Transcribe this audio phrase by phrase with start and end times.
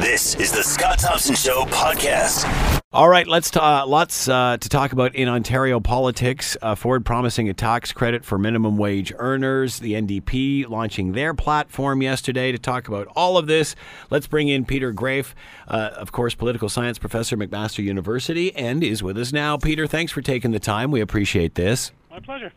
[0.00, 2.80] This is the Scott Thompson Show podcast.
[2.92, 6.56] All right, let's ta- lots uh, to talk about in Ontario politics.
[6.62, 9.80] Uh, Ford promising a tax credit for minimum wage earners.
[9.80, 13.74] The NDP launching their platform yesterday to talk about all of this.
[14.08, 15.34] Let's bring in Peter Graefe,
[15.66, 19.56] uh, of course, political science professor, McMaster University, and is with us now.
[19.56, 20.92] Peter, thanks for taking the time.
[20.92, 21.90] We appreciate this.
[22.08, 22.52] My pleasure.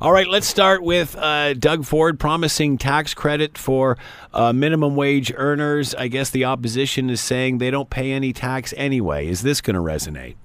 [0.00, 3.98] All right, let's start with uh, Doug Ford promising tax credit for
[4.32, 5.94] uh, minimum wage earners.
[5.94, 9.28] I guess the opposition is saying they don't pay any tax anyway.
[9.28, 10.36] Is this going to resonate?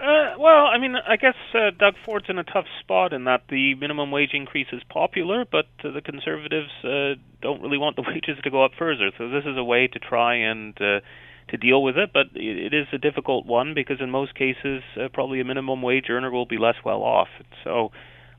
[0.00, 3.42] Uh, well, I mean, I guess uh, Doug Ford's in a tough spot in that
[3.48, 8.02] the minimum wage increase is popular, but uh, the Conservatives uh, don't really want the
[8.06, 9.10] wages to go up further.
[9.18, 11.00] So this is a way to try and uh,
[11.48, 15.08] to deal with it, but it is a difficult one because in most cases, uh,
[15.12, 17.28] probably a minimum wage earner will be less well off.
[17.64, 17.90] So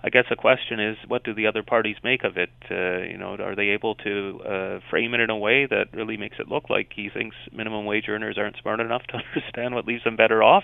[0.01, 2.51] I guess the question is, what do the other parties make of it?
[2.71, 6.15] Uh, you know, are they able to uh, frame it in a way that really
[6.15, 9.85] makes it look like he thinks minimum wage earners aren't smart enough to understand what
[9.85, 10.63] leaves them better off,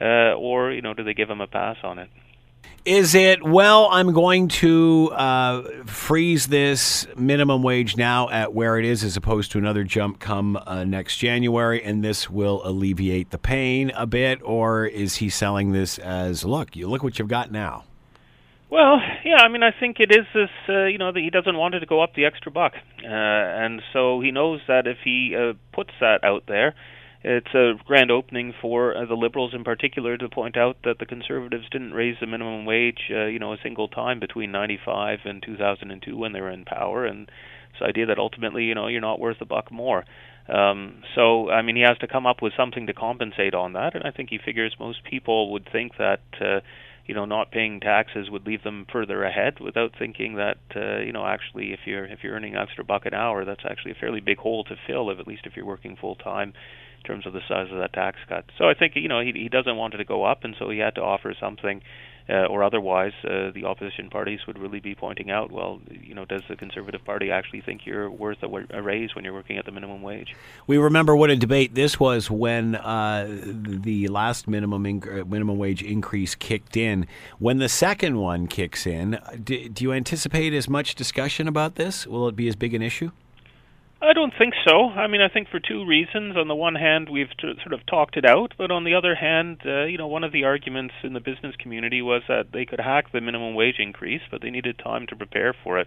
[0.00, 2.08] uh, or you know, do they give them a pass on it?
[2.86, 8.86] Is it, well, I'm going to uh, freeze this minimum wage now at where it
[8.86, 13.38] is as opposed to another jump come uh, next January, and this will alleviate the
[13.38, 14.40] pain a bit?
[14.42, 17.84] Or is he selling this as, look, you look what you've got now?
[18.70, 21.56] Well, yeah, I mean, I think it is this, uh, you know, that he doesn't
[21.56, 24.98] want it to go up the extra buck, uh, and so he knows that if
[25.02, 26.74] he uh, puts that out there,
[27.24, 31.04] it's a grand opening for uh, the Liberals in particular to point out that the
[31.04, 35.42] Conservatives didn't raise the minimum wage, uh, you know, a single time between '95 and
[35.42, 39.18] 2002 when they were in power, and this idea that ultimately, you know, you're not
[39.18, 40.04] worth a buck more.
[40.48, 43.96] Um, so, I mean, he has to come up with something to compensate on that,
[43.96, 46.20] and I think he figures most people would think that.
[46.40, 46.60] Uh,
[47.06, 51.12] you know not paying taxes would leave them further ahead without thinking that uh, you
[51.12, 54.00] know actually if you're if you're earning an extra buck an hour that's actually a
[54.00, 56.52] fairly big hole to fill if at least if you're working full time
[56.98, 58.44] in terms of the size of that tax cut.
[58.58, 60.70] So i think you know he he doesn't want it to go up and so
[60.70, 61.82] he had to offer something
[62.28, 66.24] uh, or otherwise uh, the opposition parties would really be pointing out, well, you know,
[66.24, 69.64] does the Conservative Party actually think you're worth a, a raise when you're working at
[69.64, 70.34] the minimum wage?
[70.66, 75.82] We remember what a debate this was when uh, the last minimum inc- minimum wage
[75.82, 77.06] increase kicked in.
[77.38, 82.06] When the second one kicks in, do, do you anticipate as much discussion about this?
[82.06, 83.10] Will it be as big an issue?
[84.02, 84.88] I don't think so.
[84.88, 86.34] I mean, I think for two reasons.
[86.36, 89.14] On the one hand, we've t- sort of talked it out, but on the other
[89.14, 92.64] hand, uh, you know, one of the arguments in the business community was that they
[92.64, 95.86] could hack the minimum wage increase, but they needed time to prepare for it.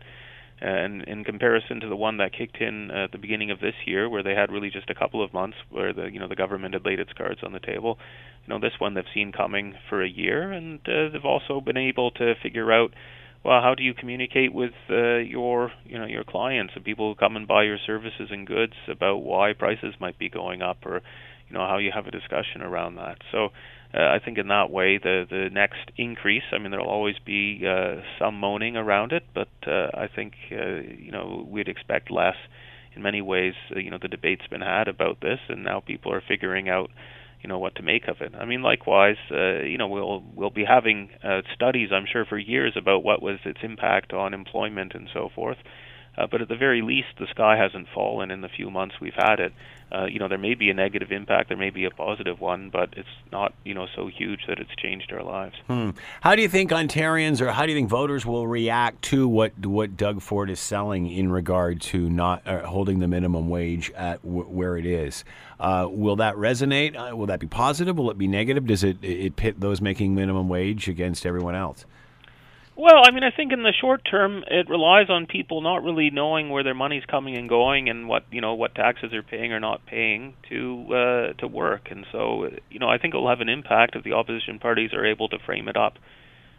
[0.61, 4.07] And in comparison to the one that kicked in at the beginning of this year,
[4.07, 6.75] where they had really just a couple of months where the you know the government
[6.75, 7.97] had laid its cards on the table,
[8.45, 11.77] you know, this one they've seen coming for a year, and uh, they've also been
[11.77, 12.93] able to figure out
[13.43, 17.15] well, how do you communicate with uh, your you know your clients and people who
[17.15, 21.01] come and buy your services and goods about why prices might be going up or
[21.49, 23.17] you know how you have a discussion around that.
[23.31, 23.49] So
[23.93, 27.63] uh, I think in that way the the next increase, I mean there'll always be
[27.67, 32.35] uh, some moaning around it, but uh, I think uh, you know we'd expect less.
[32.95, 36.13] In many ways, uh, you know the debate's been had about this, and now people
[36.13, 36.91] are figuring out
[37.43, 38.33] you know what to make of it.
[38.35, 42.37] I mean, likewise, uh, you know, we'll we'll be having uh, studies, I'm sure, for
[42.37, 45.57] years about what was its impact on employment and so forth.
[46.17, 49.13] Uh, but at the very least, the sky hasn't fallen in the few months we've
[49.15, 49.53] had it.
[49.91, 52.69] Uh, you know, there may be a negative impact, there may be a positive one,
[52.71, 55.55] but it's not, you know, so huge that it's changed our lives.
[55.67, 55.91] Hmm.
[56.21, 59.53] How do you think Ontarians or how do you think voters will react to what
[59.65, 64.21] what Doug Ford is selling in regard to not uh, holding the minimum wage at
[64.23, 65.23] w- where it is?
[65.59, 66.95] Uh, will that resonate?
[66.95, 67.95] Uh, will that be positive?
[67.95, 68.65] Will it be negative?
[68.65, 71.85] Does it it pit those making minimum wage against everyone else?
[72.75, 76.09] Well, I mean, I think in the short term, it relies on people not really
[76.09, 79.53] knowing where their money's coming and going, and what you know what taxes they're paying
[79.53, 81.89] or not paying to uh, to work.
[81.91, 84.91] And so, you know, I think it will have an impact if the opposition parties
[84.93, 85.99] are able to frame it up,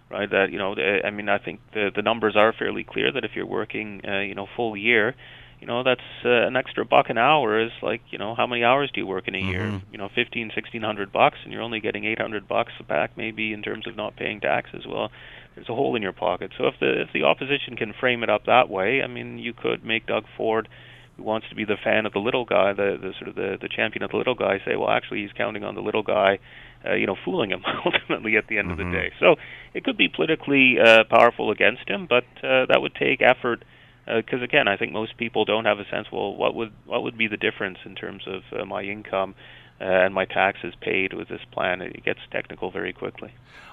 [0.09, 0.31] right?
[0.31, 3.33] That you know, I mean, I think the the numbers are fairly clear that if
[3.35, 5.17] you're working, uh, you know, full year,
[5.61, 8.63] you know that's uh, an extra buck an hour is like you know how many
[8.63, 9.81] hours do you work in a year Mhm.
[9.93, 13.53] you know fifteen sixteen hundred bucks and you're only getting eight hundred bucks back maybe
[13.53, 15.11] in terms of not paying taxes well
[15.55, 18.31] there's a hole in your pocket so if the if the opposition can frame it
[18.31, 20.69] up that way i mean you could make doug ford
[21.17, 23.57] who wants to be the fan of the little guy the the sort of the
[23.61, 26.39] the champion of the little guy say well actually he's counting on the little guy
[26.87, 28.93] uh, you know fooling him ultimately at the end of the Mhm.
[28.93, 29.37] day so
[29.75, 33.65] it could be politically uh, powerful against him but uh, that would take effort
[34.07, 36.09] because again, I think most people don't have a sense.
[36.13, 39.35] Well, what would what would be the difference in terms of uh, my income
[39.81, 41.83] uh, and my taxes paid with this plan?
[41.83, 43.33] It gets technical very quickly.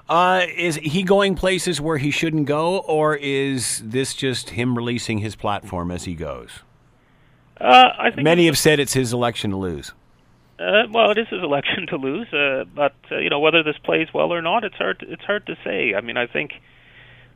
[0.09, 5.19] Uh, is he going places where he shouldn't go, or is this just him releasing
[5.19, 6.59] his platform as he goes?
[7.59, 9.93] Uh, I think Many have said it's his election to lose.
[10.59, 13.77] Uh, well, it is his election to lose, uh, but uh, you know whether this
[13.83, 14.99] plays well or not, it's hard.
[14.99, 15.93] To, it's hard to say.
[15.95, 16.51] I mean, I think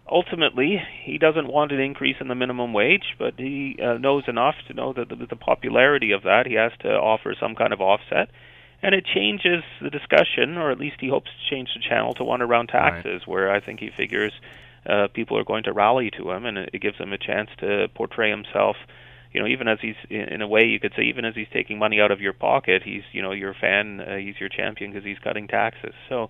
[0.09, 4.55] ultimately he doesn't want an increase in the minimum wage, but he uh, knows enough
[4.67, 7.81] to know that the, the popularity of that he has to offer some kind of
[7.81, 8.29] offset,
[8.85, 12.23] and it changes the discussion, or at least he hopes to change the channel to
[12.23, 13.27] one around taxes, right.
[13.27, 14.31] where I think he figures
[14.85, 17.87] uh, people are going to rally to him, and it gives him a chance to
[17.95, 18.75] portray himself.
[19.33, 21.79] You know, even as he's in a way, you could say, even as he's taking
[21.79, 25.03] money out of your pocket, he's you know your fan, uh, he's your champion because
[25.03, 25.95] he's cutting taxes.
[26.07, 26.29] So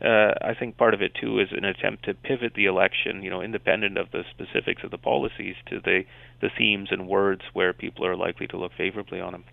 [0.00, 3.30] uh, I think part of it too is an attempt to pivot the election, you
[3.30, 6.04] know, independent of the specifics of the policies, to the
[6.40, 9.44] the themes and words where people are likely to look favorably on them.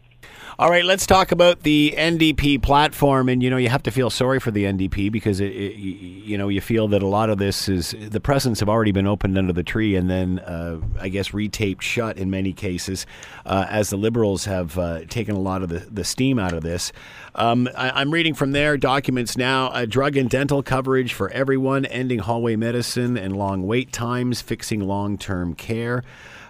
[0.60, 4.12] All right, let's talk about the NDP platform, and you know you have to feel
[4.12, 7.40] sorry for the NDP because it, it, you know you feel that a lot of
[7.40, 11.10] this is the presents have already been opened under the tree and then uh, I
[11.10, 13.08] guess retaped shut in many cases,
[13.48, 16.62] uh, as the Liberals have uh, taken a lot of the, the steam out of
[16.62, 16.92] this.
[17.34, 21.86] Um, I, am reading from their documents now: uh, drug and dental coverage for everyone,
[21.88, 26.04] ending hallway medicine and long wait times, fixing long-term care,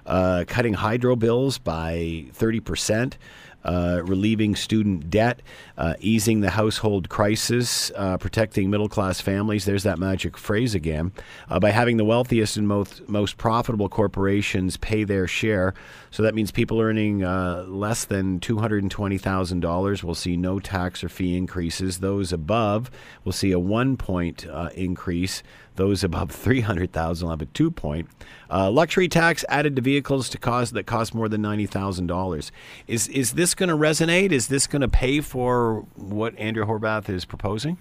[0.06, 3.18] uh, cutting hydro bills by thirty percent
[3.64, 5.42] uh, relieving student debt,
[5.78, 9.66] uh, easing the household crisis, uh, protecting middle class families.
[9.66, 11.12] There's that magic phrase again.
[11.50, 15.74] Uh, by having the wealthiest and most, most profitable corporations pay their share.
[16.12, 21.36] So that means people earning uh, less than $220,000 will see no tax or fee
[21.36, 22.00] increases.
[22.00, 22.92] Those above
[23.24, 25.44] will see a one point uh, increase.
[25.76, 28.08] Those above 300,000 will have a two point.
[28.50, 32.52] Uh, luxury tax added to vehicles to cost that cost more than $90,000.
[32.88, 34.32] Is is this going to resonate?
[34.32, 37.78] Is this going to pay for what Andrea Horwath is proposing?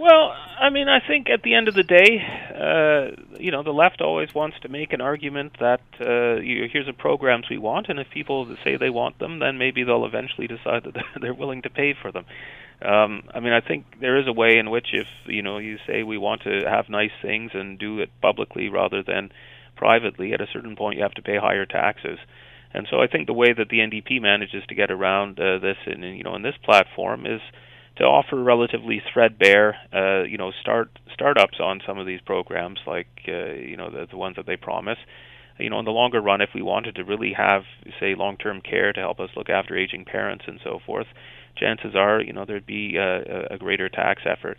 [0.00, 2.24] Well, I mean, I think at the end of the day,
[2.54, 6.94] uh, you know, the left always wants to make an argument that uh, here's the
[6.94, 10.84] programs we want, and if people say they want them, then maybe they'll eventually decide
[10.84, 12.24] that they're willing to pay for them.
[12.82, 15.78] Um, I mean, I think there is a way in which, if you know, you
[15.86, 19.30] say we want to have nice things and do it publicly rather than
[19.76, 22.18] privately, at a certain point you have to pay higher taxes.
[22.72, 25.76] And so I think the way that the NDP manages to get around uh, this,
[25.86, 27.40] in you know, in this platform is
[27.96, 33.08] to offer relatively threadbare, uh, you know, start startups on some of these programs, like
[33.28, 34.98] uh, you know the, the ones that they promise.
[35.58, 37.64] You know, in the longer run, if we wanted to really have,
[37.98, 41.06] say, long-term care to help us look after aging parents and so forth,
[41.56, 44.58] chances are, you know, there'd be a, a greater tax effort.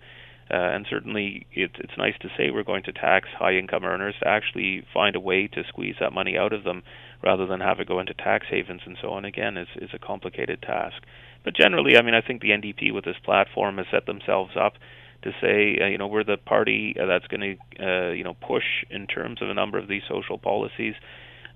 [0.49, 4.27] Uh, and certainly, it, it's nice to say we're going to tax high-income earners to
[4.27, 6.83] actually find a way to squeeze that money out of them,
[7.23, 9.23] rather than have it go into tax havens and so on.
[9.23, 11.03] Again, is is a complicated task.
[11.45, 14.73] But generally, I mean, I think the NDP with this platform has set themselves up
[15.23, 18.83] to say, uh, you know, we're the party that's going to, uh, you know, push
[18.89, 20.95] in terms of a number of these social policies.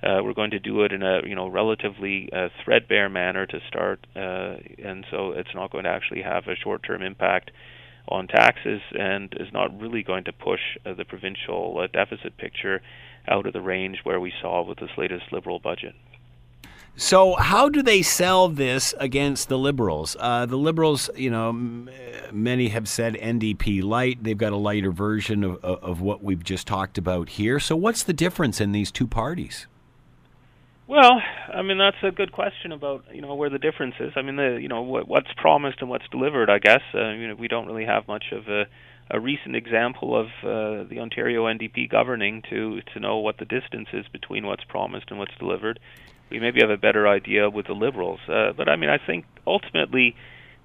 [0.06, 3.60] Uh, we're going to do it in a, you know, relatively uh, threadbare manner to
[3.68, 7.50] start, uh, and so it's not going to actually have a short-term impact
[8.08, 12.82] on taxes, and is not really going to push uh, the provincial uh, deficit picture
[13.28, 15.96] out of the range where we saw with this latest Liberal budget.
[16.98, 20.16] So, how do they sell this against the liberals?
[20.18, 21.90] Uh, the liberals, you know, m-
[22.32, 24.24] many have said NDP light.
[24.24, 27.60] They've got a lighter version of, of what we've just talked about here.
[27.60, 29.68] So, what's the difference in these two parties?
[30.88, 31.22] Well,
[31.54, 34.14] I mean that's a good question about you know where the difference is.
[34.16, 36.50] I mean the you know what, what's promised and what's delivered.
[36.50, 38.66] I guess uh, you know we don't really have much of a
[39.12, 43.88] a recent example of uh, the Ontario NDP governing to to know what the distance
[43.94, 45.80] is between what's promised and what's delivered
[46.30, 48.20] we maybe have a better idea with the Liberals.
[48.28, 50.16] Uh, but I mean, I think ultimately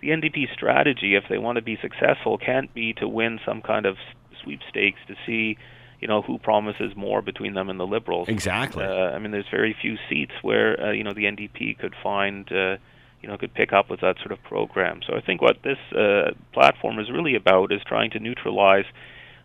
[0.00, 3.86] the NDP strategy, if they want to be successful, can't be to win some kind
[3.86, 3.96] of
[4.42, 5.58] sweepstakes to see,
[6.00, 8.28] you know, who promises more between them and the Liberals.
[8.28, 8.84] Exactly.
[8.84, 12.50] Uh, I mean, there's very few seats where uh, you know the NDP could find.
[12.50, 12.76] Uh,
[13.22, 15.00] you know, could pick up with that sort of program.
[15.06, 18.86] So I think what this uh, platform is really about is trying to neutralize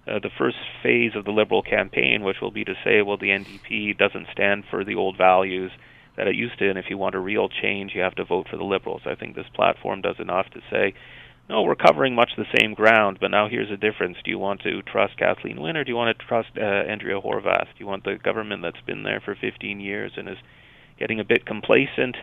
[0.07, 3.29] uh, the first phase of the Liberal campaign, which will be to say, well, the
[3.29, 5.71] NDP doesn't stand for the old values
[6.15, 6.69] that it used to.
[6.69, 9.01] And if you want a real change, you have to vote for the Liberals.
[9.05, 10.93] I think this platform does enough to say,
[11.49, 14.17] no, we're covering much the same ground, but now here's a difference.
[14.23, 17.21] Do you want to trust Kathleen Wynne or do you want to trust uh, Andrea
[17.21, 17.65] Horwath?
[17.65, 20.37] Do you want the government that's been there for 15 years and is
[20.97, 22.15] getting a bit complacent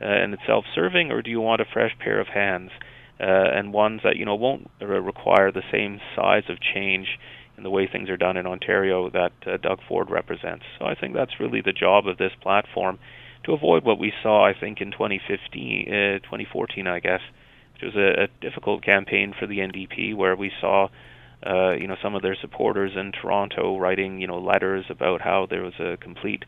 [0.00, 2.70] uh, and it's self-serving, or do you want a fresh pair of hands
[3.20, 7.06] uh, and ones that you know won't require the same size of change
[7.58, 10.64] in the way things are done in Ontario that uh, Doug Ford represents?
[10.78, 12.98] So I think that's really the job of this platform
[13.44, 17.20] to avoid what we saw, I think, in 2015, uh, 2014, I guess,
[17.80, 20.88] which was a, a difficult campaign for the NDP, where we saw,
[21.46, 25.46] uh, you know, some of their supporters in Toronto writing, you know, letters about how
[25.48, 26.44] there was a complete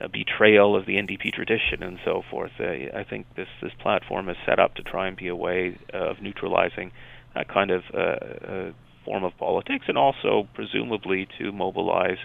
[0.00, 2.50] a betrayal of the NDP tradition and so forth.
[2.58, 5.78] Uh, I think this this platform is set up to try and be a way
[5.92, 6.90] of neutralizing
[7.34, 8.72] that kind of uh, uh,
[9.04, 12.18] form of politics, and also presumably to mobilize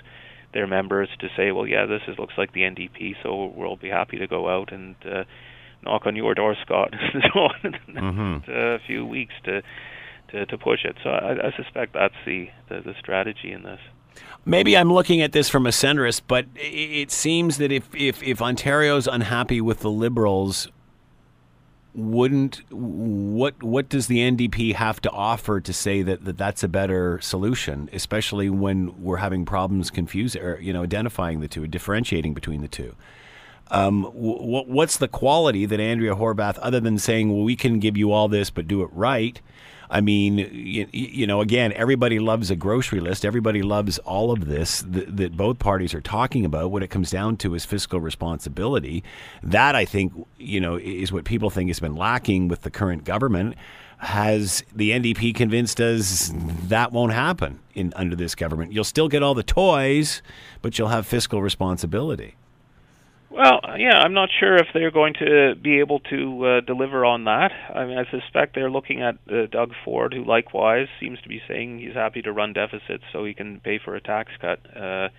[0.52, 3.90] their members to say, well, yeah, this is looks like the NDP, so we'll be
[3.90, 5.24] happy to go out and uh,
[5.84, 8.34] knock on your door, Scott, and so on in Mm-hmm.
[8.34, 9.62] next uh, few weeks to
[10.32, 10.96] to to push it.
[11.04, 13.80] So I, I suspect that's the, the the strategy in this.
[14.46, 18.42] Maybe I'm looking at this from a centrist, but it seems that if, if, if
[18.42, 20.68] Ontario's unhappy with the Liberals,
[21.96, 26.68] wouldn't what what does the NDP have to offer to say that, that that's a
[26.68, 32.34] better solution, especially when we're having problems confusing or you know identifying the two, differentiating
[32.34, 32.96] between the two?
[33.72, 37.98] Um, wh- what's the quality that Andrea Horwath, other than saying, "Well, we can give
[37.98, 39.40] you all this, but do it right"?
[39.92, 43.26] I mean, you, you know, again, everybody loves a grocery list.
[43.26, 46.70] Everybody loves all of this that, that both parties are talking about.
[46.70, 49.04] What it comes down to is fiscal responsibility.
[49.42, 53.04] That I think, you know, is what people think has been lacking with the current
[53.04, 53.56] government.
[53.98, 58.72] Has the NDP convinced us that won't happen in under this government?
[58.72, 60.22] You'll still get all the toys,
[60.62, 62.36] but you'll have fiscal responsibility.
[63.32, 67.26] Well, yeah, I'm not sure if they're going to be able to uh, deliver on
[67.26, 67.52] that.
[67.74, 71.40] I mean, I suspect they're looking at uh, Doug Ford, who likewise seems to be
[71.48, 74.60] saying he's happy to run deficits so he can pay for a tax cut.
[74.76, 75.10] Uh,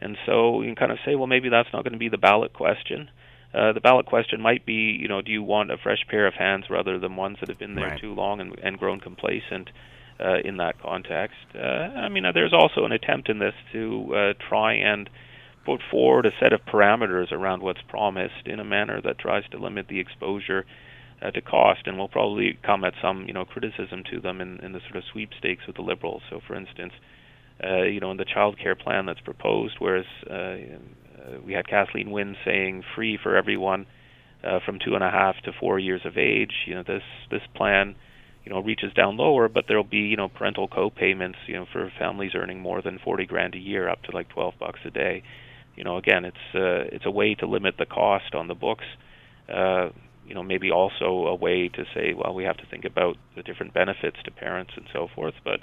[0.00, 2.18] and so you can kind of say, well, maybe that's not going to be the
[2.18, 3.10] ballot question.
[3.54, 6.34] Uh, the ballot question might be, you know, do you want a fresh pair of
[6.34, 8.00] hands rather than ones that have been there Right.
[8.00, 9.70] too long and, and grown complacent
[10.18, 11.36] uh, in that context?
[11.54, 15.08] Uh, I mean, uh, there's also an attempt in this to uh, try and
[15.66, 19.58] put forward a set of parameters around what's promised in a manner that tries to
[19.58, 20.64] limit the exposure
[21.20, 24.60] uh, to cost, and will probably come at some, you know, criticism to them in,
[24.64, 26.22] in the sort of sweepstakes with the liberals.
[26.30, 26.92] So, for instance,
[27.64, 31.66] uh, you know, in the child care plan that's proposed, whereas uh, uh, we had
[31.66, 33.86] Kathleen Wynne saying free for everyone
[34.44, 37.46] uh, from two and a half to four years of age, you know, this this
[37.54, 37.96] plan,
[38.44, 41.90] you know, reaches down lower, but there'll be, you know, parental co-payments, you know, for
[41.98, 45.22] families earning more than forty grand a year, up to like twelve bucks a day.
[45.76, 48.84] You know, again, it's uh, it's a way to limit the cost on the books.
[49.48, 49.90] Uh,
[50.26, 53.42] you know, maybe also a way to say, well, we have to think about the
[53.42, 55.34] different benefits to parents and so forth.
[55.44, 55.60] But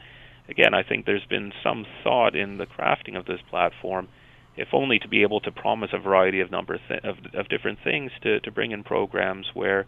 [0.48, 4.08] again, I think there's been some thought in the crafting of this platform,
[4.56, 7.80] if only to be able to promise a variety of number th- of, of different
[7.84, 9.86] things to, to bring in programs where,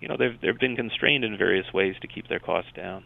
[0.00, 3.04] you know, they've they've been constrained in various ways to keep their costs down.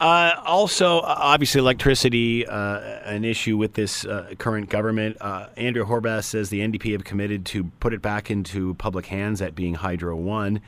[0.00, 5.16] Uh, also, uh, obviously, electricity uh, an issue with this uh, current government.
[5.20, 9.40] Uh, Andrea Horwath says the NDP have committed to put it back into public hands,
[9.40, 10.60] that being Hydro One.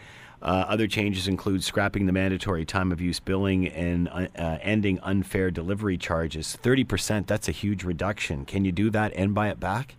[0.42, 5.98] Uh, other changes include scrapping the mandatory time of use billing and ending unfair delivery
[5.98, 6.56] charges.
[6.56, 7.26] Thirty percent.
[7.26, 8.46] That's a huge reduction.
[8.46, 9.96] Can you do that and buy it back?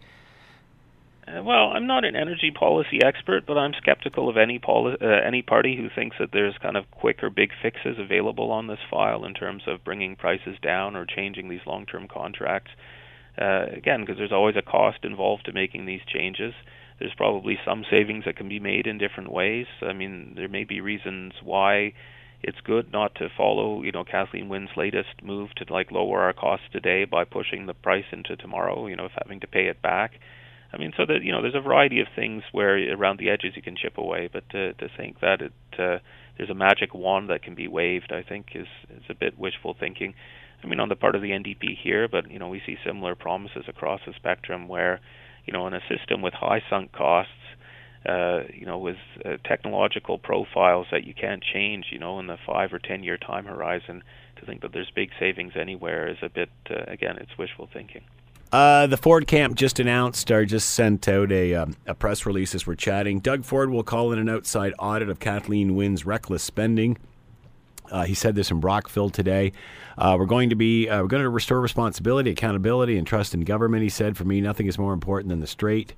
[1.32, 5.22] Uh, well, I'm not an energy policy expert, but I'm skeptical of any poli- uh,
[5.26, 8.80] any party who thinks that there's kind of quick or big fixes available on this
[8.90, 12.72] file in terms of bringing prices down or changing these long-term contracts.
[13.40, 16.54] Uh, again, because there's always a cost involved to making these changes.
[17.00, 19.68] There's probably some savings that can be made in different ways.
[19.82, 21.94] I mean, there may be reasons why
[22.44, 26.34] it's good not to follow, you know, Kathleen Wynne's latest move to like lower our
[26.34, 30.20] costs today by pushing the price into tomorrow, you know, having to pay it back.
[30.74, 33.54] I mean, so that you know, there's a variety of things where around the edges
[33.56, 36.00] you can chip away, but to to think that it uh,
[36.38, 39.76] there's a magic wand that can be waved, I think is is a bit wishful
[39.78, 40.14] thinking.
[40.64, 43.16] I mean, on the part of the NDP here, but you know, we see similar
[43.16, 45.02] promises across the spectrum where,
[45.46, 47.32] you know, in a system with high sunk costs,
[48.08, 52.38] uh, you know, with uh, technological profiles that you can't change, you know, in the
[52.46, 54.04] five or ten year time horizon,
[54.40, 58.02] to think that there's big savings anywhere is a bit, uh, again, it's wishful thinking.
[58.52, 62.54] Uh, the Ford camp just announced or just sent out a, um, a press release
[62.54, 63.20] as we're chatting.
[63.20, 66.98] Doug Ford will call in an outside audit of Kathleen Wynne's reckless spending.
[67.90, 69.54] Uh, he said this in Brockville today.
[69.98, 73.42] Uh, we're going to be uh, we're going to restore responsibility, accountability, and trust in
[73.42, 73.84] government.
[73.84, 75.94] He said, "For me, nothing is more important than the straight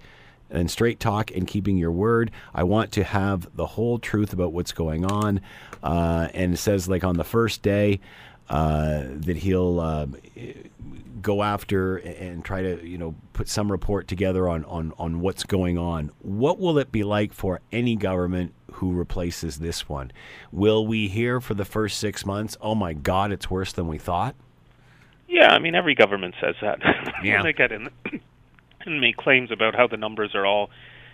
[0.49, 2.31] and straight talk and keeping your word.
[2.53, 5.41] I want to have the whole truth about what's going on."
[5.83, 7.99] Uh, and it says, like on the first day,
[8.49, 10.07] uh, that he'll uh,
[11.23, 15.43] go after and try to you know put some report together on, on on what's
[15.43, 16.11] going on.
[16.19, 20.11] What will it be like for any government who replaces this one?
[20.51, 22.55] Will we hear for the first six months?
[22.61, 24.35] Oh my God, it's worse than we thought.
[25.27, 26.79] Yeah, I mean every government says that
[27.23, 27.35] Yeah.
[27.37, 27.89] when they get in
[28.81, 30.69] and make claims about how the numbers are all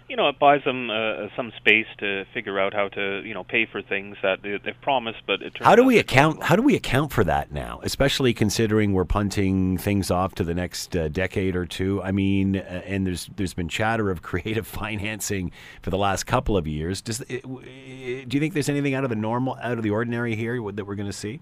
[0.09, 3.43] you know, it buys them uh, some space to figure out how to, you know,
[3.43, 5.19] pay for things that they, have promised.
[5.27, 6.43] But it how do we account?
[6.43, 7.79] How do we account for that now?
[7.83, 12.01] Especially considering we're punting things off to the next uh, decade or two.
[12.01, 15.51] I mean, uh, and there's there's been chatter of creative financing
[15.81, 17.01] for the last couple of years.
[17.01, 20.35] Does it, do you think there's anything out of the normal, out of the ordinary
[20.35, 21.39] here that we're going to see?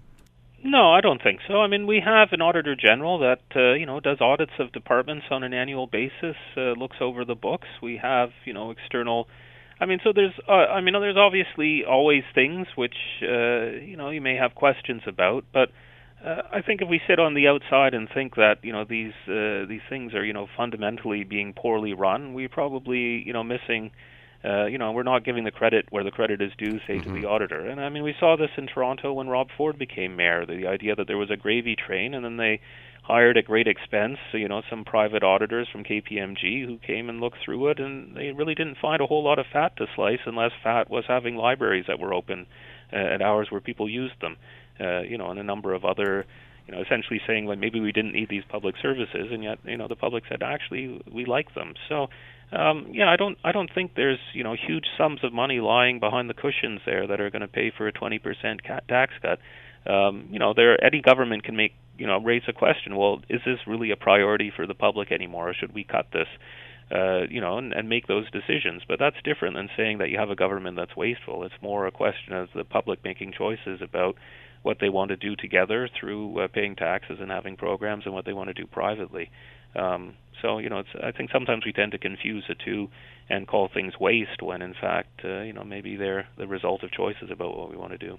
[0.62, 1.60] No, I don't think so.
[1.62, 5.26] I mean, we have an auditor general that uh, you know does audits of departments
[5.30, 7.68] on an annual basis, uh, looks over the books.
[7.82, 9.28] We have you know external.
[9.80, 14.10] I mean, so there's uh, I mean, there's obviously always things which uh, you know
[14.10, 15.70] you may have questions about, but
[16.24, 19.12] uh, I think if we sit on the outside and think that you know these
[19.28, 23.92] uh, these things are you know fundamentally being poorly run, we're probably you know missing
[24.44, 27.14] uh, you know, we're not giving the credit where the credit is due, say, mm-hmm.
[27.14, 27.66] to the auditor.
[27.66, 30.46] And I mean, we saw this in Toronto when Rob Ford became mayor.
[30.46, 32.60] The idea that there was a gravy train, and then they
[33.02, 37.38] hired at great expense, you know, some private auditors from KPMG who came and looked
[37.44, 40.52] through it, and they really didn't find a whole lot of fat to slice, unless
[40.62, 42.46] fat was having libraries that were open
[42.92, 44.36] uh, at hours where people used them,
[44.78, 46.26] uh, you know, and a number of other
[46.68, 49.78] you know, essentially saying like maybe we didn't need these public services, and yet you
[49.78, 51.72] know the public said actually we like them.
[51.88, 52.08] So
[52.52, 56.00] um, yeah, I don't I don't think there's you know huge sums of money lying
[56.00, 58.20] behind the cushions there that are going to pay for a 20%
[58.88, 59.38] tax cut.
[59.90, 62.96] Um, you know, there any government can make you know raise a question.
[62.96, 66.28] Well, is this really a priority for the public anymore, or should we cut this?
[66.90, 68.80] Uh, you know, and, and make those decisions.
[68.88, 71.44] But that's different than saying that you have a government that's wasteful.
[71.44, 74.16] It's more a question of the public making choices about
[74.68, 78.26] what they want to do together through uh, paying taxes and having programs, and what
[78.26, 79.30] they want to do privately.
[79.74, 82.88] Um, so you know, it's, I think sometimes we tend to confuse the two
[83.30, 86.90] and call things waste when in fact, uh, you know, maybe they're the result of
[86.90, 88.18] choices about what we want to do.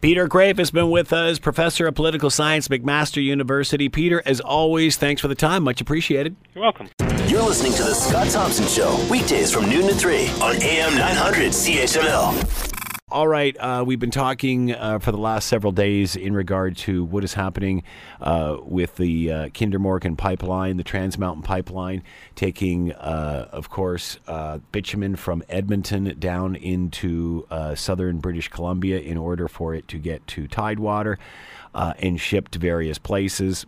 [0.00, 3.88] Peter Graefe has been with us, professor of political science, McMaster University.
[3.88, 5.62] Peter, as always, thanks for the time.
[5.62, 6.34] Much appreciated.
[6.52, 6.88] You're welcome.
[7.28, 11.52] You're listening to The Scott Thompson Show, weekdays from noon to 3 on AM 900
[11.52, 12.77] CHML.
[13.10, 17.04] All right, uh, we've been talking uh, for the last several days in regard to
[17.04, 17.82] what is happening
[18.20, 22.02] uh, with the uh, Kinder Morgan pipeline, the Trans Mountain pipeline,
[22.34, 29.48] taking, uh, of course, uh, bitumen from Edmonton down into southern British Columbia in order
[29.48, 31.18] for it to get to Tidewater
[31.74, 33.64] and shipped to various places.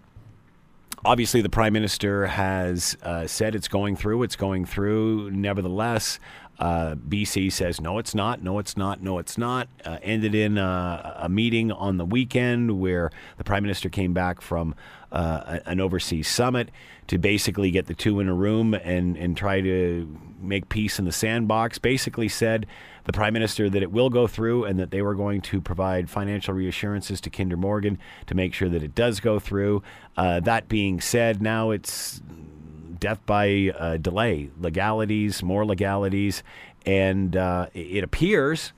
[1.03, 5.31] Obviously, the Prime Minister has said it's going through, it's going through.
[5.31, 6.21] Nevertheless,
[6.61, 9.69] uh, BC says, no, it's not, no, it's not, no, it's not.
[9.83, 14.43] Uh, ended in uh, a meeting on the weekend where the Prime Minister came back
[14.43, 14.75] from
[15.11, 16.71] uh, an overseas summit
[17.07, 21.07] to basically get the two in a room and, and try to make peace in
[21.07, 21.79] the sandbox.
[21.79, 22.67] Basically, said
[23.05, 26.11] the Prime Minister that it will go through and that they were going to provide
[26.11, 29.83] financial reassurances to Kinder Morgan to make sure that it does go through.
[30.15, 32.21] Uh, that being said, now it's
[33.01, 36.43] death by uh, delay, legalities, more legalities,
[36.87, 38.73] and uh, it appears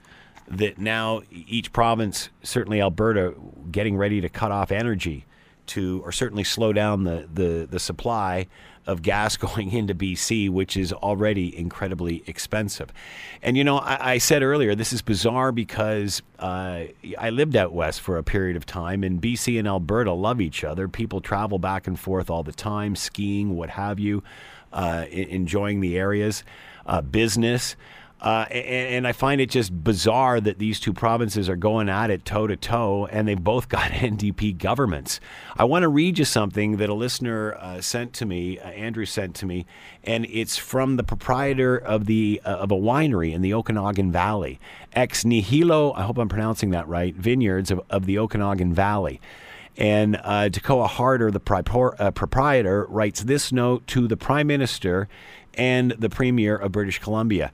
[0.48, 3.34] that now each province, certainly Alberta,
[3.70, 5.24] getting ready to cut off energy
[5.66, 8.46] to, or certainly slow down the, the, the supply
[8.86, 12.92] of gas going into BC, which is already incredibly expensive.
[13.42, 16.84] And you know, I, I said earlier, this is bizarre because uh,
[17.18, 20.64] I lived out west for a period of time, and BC and Alberta love each
[20.64, 20.88] other.
[20.88, 24.22] People travel back and forth all the time, skiing, what have you,
[24.72, 26.44] uh, enjoying the areas,
[26.86, 27.76] uh, business.
[28.22, 32.08] Uh, and, and, I find it just bizarre that these two provinces are going at
[32.08, 35.18] it toe to toe, and they both got NDP governments.
[35.56, 39.06] I want to read you something that a listener uh, sent to me, uh, Andrew
[39.06, 39.66] sent to me,
[40.04, 44.60] and it's from the proprietor of the uh, of a winery in the Okanagan Valley,
[44.92, 45.92] ex nihilo.
[45.94, 47.16] I hope I'm pronouncing that right.
[47.16, 49.20] Vineyards of, of the Okanagan Valley.
[49.76, 51.40] And uh, Decoa Harder, the
[51.98, 55.08] uh, proprietor, writes this note to the Prime Minister
[55.54, 57.52] and the Premier of British Columbia.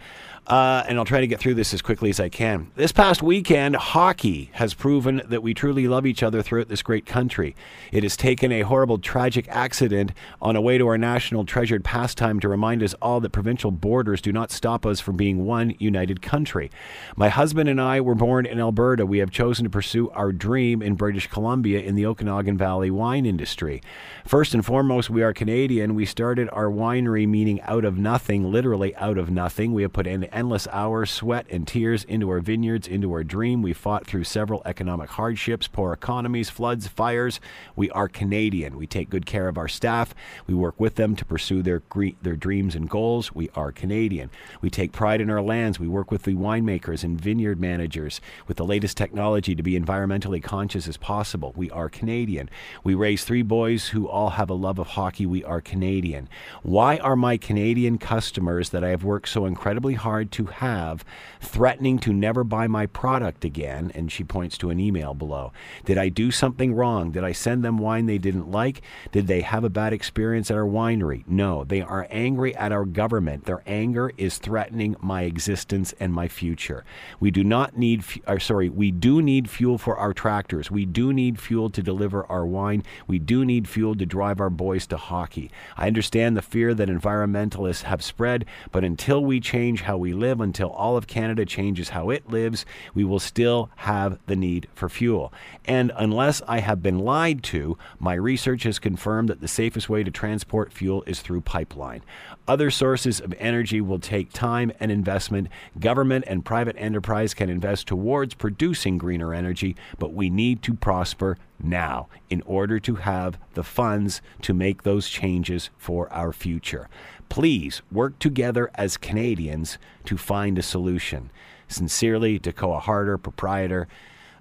[0.49, 2.71] Uh, and I'll try to get through this as quickly as I can.
[2.75, 7.05] This past weekend, hockey has proven that we truly love each other throughout this great
[7.05, 7.55] country.
[7.93, 12.41] It has taken a horrible, tragic accident on a way to our national treasured pastime
[12.41, 16.23] to remind us all that provincial borders do not stop us from being one united
[16.23, 16.71] country.
[17.15, 19.05] My husband and I were born in Alberta.
[19.05, 23.27] We have chosen to pursue our dream in British Columbia in the Okanagan Valley wine
[23.27, 23.83] industry.
[24.25, 25.95] First and foremost, we are Canadian.
[25.95, 29.75] We started our winery meaning out of nothing, literally out of nothing.
[29.75, 33.61] We have put in endless hours, sweat, and tears into our vineyards, into our dream.
[33.61, 37.41] We fought through several economic hardships, poor economies, floods, fires.
[37.75, 38.77] We are Canadian.
[38.77, 40.15] We take good care of our staff.
[40.47, 41.83] We work with them to pursue their
[42.23, 43.35] their dreams and goals.
[43.35, 44.31] We are Canadian.
[44.61, 45.81] We take pride in our lands.
[45.81, 50.41] We work with the winemakers and vineyard managers with the latest technology to be environmentally
[50.41, 51.53] conscious as possible.
[51.57, 52.49] We are Canadian.
[52.85, 55.27] We raise three boys who all have a love of hockey.
[55.27, 56.29] We are Canadian.
[56.63, 61.05] Why are my Canadian customers that I have worked so incredibly hard to have
[61.41, 63.93] threatening to never buy my product again?
[63.95, 65.53] And she points to an email below.
[65.85, 67.11] Did I do something wrong?
[67.11, 68.83] Did I send them wine they didn't like?
[69.13, 71.27] Did they have a bad experience at our winery?
[71.27, 71.65] No.
[71.65, 73.45] They are angry at our government.
[73.45, 76.85] Their anger is threatening my existence and my future.
[77.21, 80.71] We do not need, or sorry, we do need fuel for our tractors.
[80.71, 82.83] We do need fuel to deliver our wine.
[83.07, 85.51] We do need fuel to drive our boys to hockey.
[85.77, 90.41] I understand the fear that environmentalists have spread, but until we change how we live,
[90.41, 94.89] until all of Canada changes how it lives, we will still have the need for
[94.89, 95.33] fuel.
[95.65, 100.03] And unless I have been lied to, my research has confirmed that the safest way
[100.03, 102.03] to transport fuel is through pipeline.
[102.47, 105.49] Other sources of energy will take time and investment.
[105.79, 111.37] Government and private enterprise can invest towards producing greener energy, but we need to prosper
[111.63, 116.89] now in order to have the funds to make those changes for our future.
[117.29, 121.31] Please work together as Canadians to find a solution.
[121.69, 123.87] Sincerely, Decoa Harder, proprietor,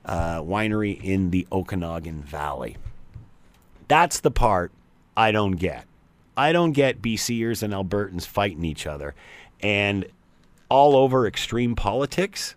[0.06, 2.78] uh, winery in the Okanagan Valley.
[3.88, 4.72] That's the part
[5.16, 5.86] I don't get.
[6.38, 9.16] I don't get BCers and Albertans fighting each other.
[9.62, 10.06] And
[10.70, 12.56] all over extreme politics.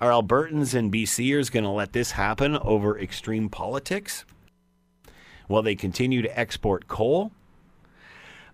[0.00, 4.24] Are Albertans and BCers going to let this happen over extreme politics?
[5.46, 7.32] While they continue to export coal?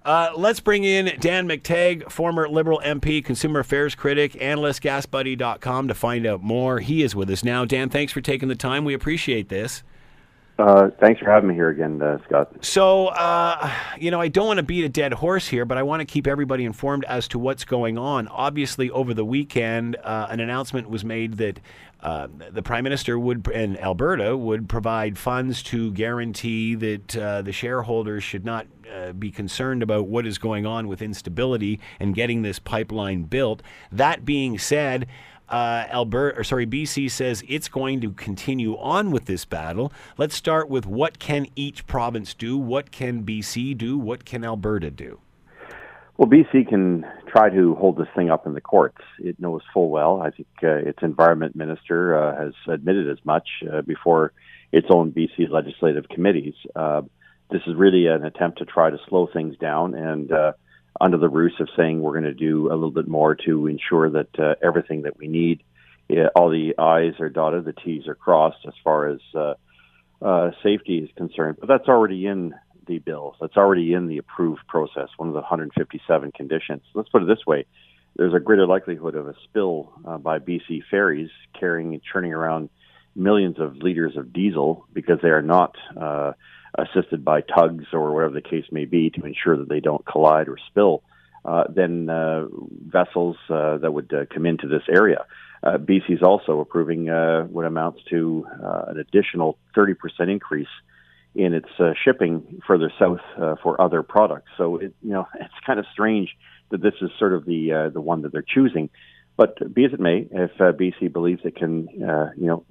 [0.06, 5.94] Uh, let's bring in Dan McTeague, former Liberal MP, consumer affairs critic, analyst, gasbuddy.com to
[5.94, 6.78] find out more.
[6.78, 7.64] He is with us now.
[7.64, 8.84] Dan, thanks for taking the time.
[8.84, 9.82] We appreciate this.
[10.60, 12.52] Uh, thanks for having me here again, uh, Scott.
[12.64, 15.82] So, uh, you know, I don't want to beat a dead horse here, but I
[15.82, 18.28] want to keep everybody informed as to what's going on.
[18.28, 21.58] Obviously, over the weekend, uh, an announcement was made that
[22.00, 27.52] uh, the prime minister would and Alberta would provide funds to guarantee that uh, the
[27.52, 32.42] shareholders should not uh, be concerned about what is going on with instability and getting
[32.42, 33.62] this pipeline built.
[33.90, 35.06] That being said
[35.48, 39.92] uh, Alberta, or sorry, BC says it's going to continue on with this battle.
[40.18, 42.58] Let's start with what can each province do?
[42.58, 43.96] What can BC do?
[43.96, 45.20] What can Alberta do?
[46.18, 49.02] Well, BC can try to hold this thing up in the courts.
[49.18, 50.22] It knows full well.
[50.22, 54.32] I think uh, its environment minister uh, has admitted as much uh, before
[54.72, 56.54] its own BC legislative committees.
[56.74, 57.02] Uh,
[57.50, 60.52] this is really an attempt to try to slow things down and uh,
[61.00, 64.08] under the ruse of saying we're going to do a little bit more to ensure
[64.08, 65.62] that uh, everything that we need,
[66.34, 69.20] all the I's are dotted, the T's are crossed as far as
[70.62, 71.58] safety is concerned.
[71.60, 72.54] But that's already in
[72.86, 73.36] the bill.
[73.40, 76.82] That's already in the approved process, one of the 157 conditions.
[76.94, 77.66] Let's put it this way.
[78.16, 82.70] There's a greater likelihood of a spill uh, by BC ferries carrying and churning around
[83.14, 86.32] millions of liters of diesel because they are not uh,
[86.78, 90.48] assisted by tugs or whatever the case may be to ensure that they don't collide
[90.48, 91.02] or spill,
[91.46, 92.46] uh, than uh,
[92.86, 95.24] vessels uh, that would uh, come into this area.
[95.62, 98.44] Uh, BC is also approving uh, what amounts to
[98.88, 99.94] an additional 30%
[100.28, 100.66] increase
[101.36, 104.50] in its uh, shipping further south uh, for other products.
[104.56, 106.30] So it, you know, it's kind of strange
[106.70, 108.90] that this is sort of the uh, the one that they're choosing.
[109.36, 112.64] But be as it may, if uh, BC believes it can, uh, you know,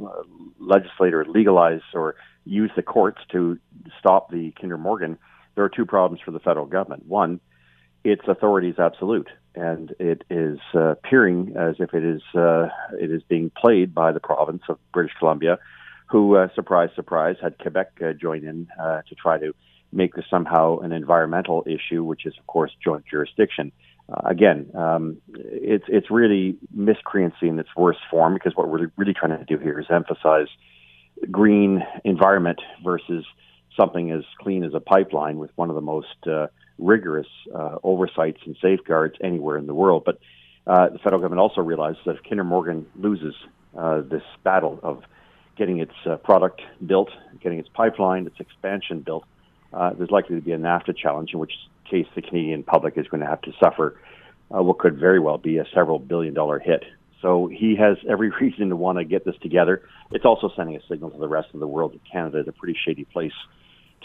[0.59, 3.59] legislate or legalize or use the courts to
[3.99, 5.19] stop the Kinder Morgan,
[5.53, 7.05] there are two problems for the federal government.
[7.05, 7.39] One,
[8.03, 13.21] its authority is absolute, and it is uh, appearing as if it is it is
[13.29, 15.59] being played by the province of British Columbia,
[16.07, 19.53] who, uh, surprise, surprise, had Quebec uh, join in uh, to try to
[19.91, 23.71] make this somehow an environmental issue, which is of course joint jurisdiction.
[24.07, 29.13] Uh, again, um, it's it's really miscreancy in its worst form because what we're really
[29.13, 30.47] trying to do here is emphasize
[31.31, 33.25] green environment versus
[33.77, 38.39] something as clean as a pipeline with one of the most uh, rigorous uh, oversights
[38.45, 40.03] and safeguards anywhere in the world.
[40.05, 40.19] But
[40.67, 43.33] uh, the federal government also realizes that if Kinder Morgan loses
[43.77, 45.03] uh, this battle of
[45.57, 47.09] getting its uh, product built,
[47.41, 49.25] getting its pipeline, its expansion built,
[49.73, 51.53] uh, there's likely to be a NAFTA challenge, in which
[51.89, 53.99] case the Canadian public is going to have to suffer
[54.49, 56.83] what could very well be a several billion dollar hit
[57.25, 59.81] so he has every reason to want to get this together.
[60.11, 62.51] It's also sending a signal to the rest of the world that Canada is a
[62.51, 63.33] pretty shady place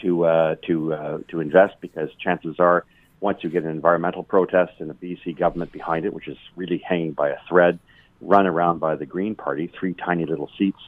[0.02, 2.86] to uh, to uh, to invest because chances are
[3.20, 6.78] once you get an environmental protest and a BC government behind it, which is really
[6.78, 7.78] hanging by a thread,
[8.22, 10.78] run around by the Green Party, three tiny little seats,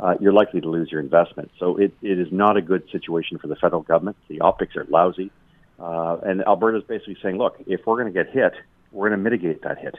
[0.00, 1.50] uh, you're likely to lose your investment.
[1.58, 4.16] So it, it is not a good situation for the federal government.
[4.28, 5.30] The optics are lousy.
[5.78, 8.52] Uh, and Alberta is basically saying, look, if we're going to get hit,
[8.92, 9.96] we're going to mitigate that hit.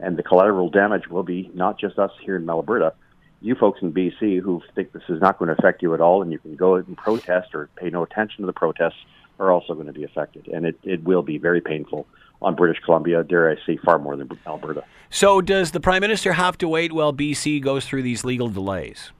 [0.00, 2.92] And the collateral damage will be not just us here in Alberta,
[3.40, 6.22] you folks in BC who think this is not going to affect you at all
[6.22, 8.98] and you can go and protest or pay no attention to the protests
[9.38, 10.48] are also going to be affected.
[10.48, 12.06] And it, it will be very painful
[12.42, 14.84] on British Columbia, dare I say, far more than Alberta.
[15.10, 19.12] So, does the Prime Minister have to wait while BC goes through these legal delays?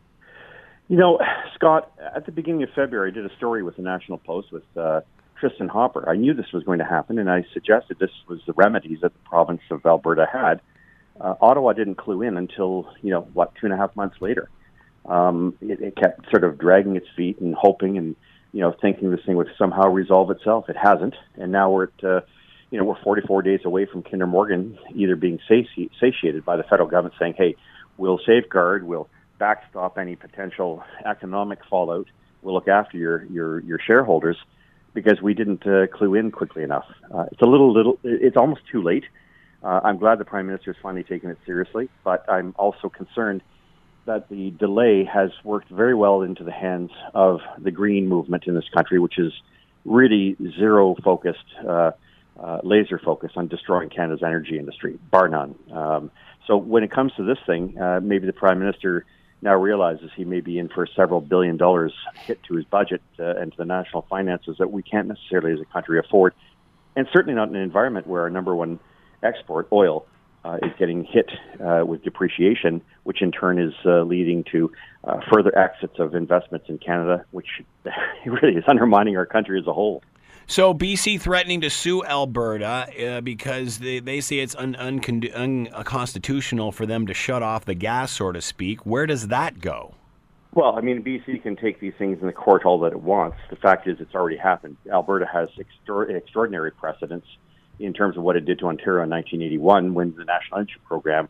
[0.89, 1.19] You know,
[1.55, 4.65] Scott, at the beginning of February, I did a story with the National Post with
[4.75, 5.03] uh,
[5.39, 6.09] Tristan Hopper.
[6.09, 9.13] I knew this was going to happen, and I suggested this was the remedies that
[9.13, 10.63] the province of Alberta had.
[11.21, 14.49] Uh, Ottawa didn't clue in until, you know, what, two and a half months later.
[15.05, 18.17] Um, it, it kept sort of dragging its feet and hoping and,
[18.53, 20.71] you know, thinking this thing would somehow resolve itself.
[20.71, 22.21] It hasn't, and now we're at, uh,
[22.71, 26.63] you know, we're 44 days away from Kinder Morgan either being sati- satiated by the
[26.63, 27.57] federal government saying, hey,
[27.99, 32.07] we'll safeguard, we'll backstop any potential economic fallout.
[32.43, 34.37] We'll look after your your your shareholders
[34.95, 36.87] because we didn't uh, clue in quickly enough.
[37.13, 37.99] Uh, it's a little little.
[38.03, 39.05] It's almost too late.
[39.63, 43.43] Uh, I'm glad the prime minister is finally taking it seriously, but I'm also concerned
[44.07, 48.55] that the delay has worked very well into the hands of the green movement in
[48.55, 49.33] this country, which is
[49.85, 51.91] really zero focused, uh,
[52.41, 55.55] uh, laser focused on destroying Canada's energy industry, bar none.
[55.73, 56.11] Um,
[56.47, 59.05] so when it comes to this thing, uh, maybe the prime minister
[59.43, 61.93] now realizes he may be in for several billion dollars
[62.27, 65.61] hit to his budget uh, and to the national finances that we can't necessarily as
[65.61, 66.35] a country afford,
[66.97, 68.81] and certainly not in an environment where our number one
[69.23, 70.07] export, oil,
[70.45, 74.71] uh, is getting hit uh, with depreciation, which in turn is uh, leading to
[75.05, 77.47] uh, further exits of investments in Canada, which
[78.27, 80.03] really is undermining our country as a whole.
[80.51, 86.87] So BC threatening to sue Alberta uh, because they, they say it's un, unconstitutional for
[86.87, 88.87] them to shut off the gas, so to speak.
[88.87, 89.95] Where does that go?
[90.55, 93.37] Well, I mean, BC can take these things in the court all that it wants.
[93.51, 94.79] The fact is, it's already happened.
[94.91, 97.27] Alberta has extra- extraordinary precedents
[97.79, 101.29] in terms of what it did to Ontario in 1981 when the National Energy Program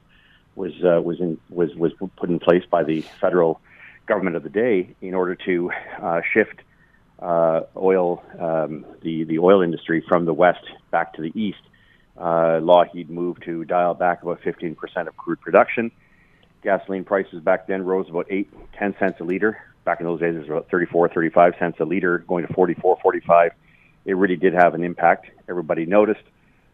[0.54, 3.61] was uh, was in, was was put in place by the federal
[4.07, 6.62] government of the day in order to uh, shift
[7.18, 11.59] uh, oil, um, the the oil industry from the west back to the east.
[12.16, 14.76] Uh, Lougheed moved to dial back about 15%
[15.07, 15.92] of crude production.
[16.62, 19.62] Gasoline prices back then rose about 8, 10 cents a liter.
[19.85, 22.98] Back in those days, it was about 34, 35 cents a liter, going to 44,
[23.00, 23.52] 45.
[24.04, 25.26] It really did have an impact.
[25.48, 26.22] Everybody noticed.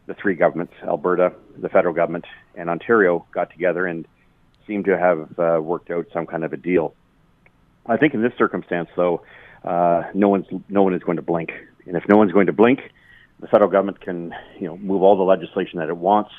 [0.06, 4.06] The three governments, Alberta, the federal government, and Ontario, got together and
[4.66, 6.94] seemed to have uh, worked out some kind of a deal.
[7.86, 9.22] I think in this circumstance, though,
[9.64, 11.52] uh, no one's no one is going to blink.
[11.86, 12.80] And if no one's going to blink,
[13.40, 16.30] the federal government can you know move all the legislation that it wants.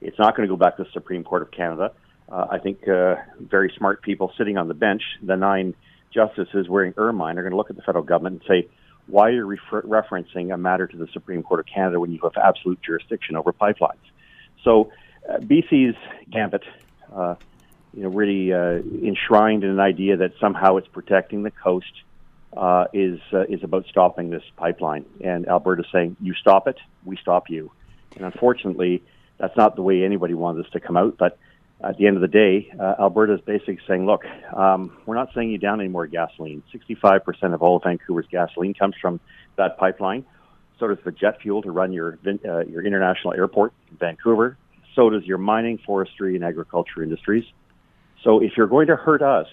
[0.00, 1.92] It's not going to go back to the Supreme Court of Canada.
[2.30, 5.74] Uh, I think uh, very smart people sitting on the bench, the nine
[6.12, 8.68] justices wearing ermine, are going to look at the federal government and say,
[9.06, 12.20] "Why are you refer- referencing a matter to the Supreme Court of Canada when you
[12.22, 14.04] have absolute jurisdiction over pipelines?"
[14.62, 14.90] So,
[15.28, 15.96] uh, BC's
[16.30, 16.64] gambit,
[17.14, 17.36] uh,
[17.94, 21.92] you know, really uh, enshrined in an idea that somehow it's protecting the coast
[22.56, 25.04] uh, is uh, is about stopping this pipeline.
[25.20, 27.70] And Alberta saying, "You stop it, we stop you."
[28.16, 29.02] And unfortunately,
[29.38, 31.16] that's not the way anybody wants us to come out.
[31.18, 31.38] But
[31.82, 35.30] at the end of the day, uh, Alberta is basically saying, "Look, um, we're not
[35.34, 36.62] saying you down any more gasoline.
[36.70, 39.20] Sixty-five percent of all of Vancouver's gasoline comes from
[39.56, 40.24] that pipeline.
[40.78, 44.56] So does the jet fuel to run your uh, your international airport in Vancouver.
[44.94, 47.44] So does your mining, forestry, and agriculture industries.
[48.22, 49.48] So if you're going to hurt us."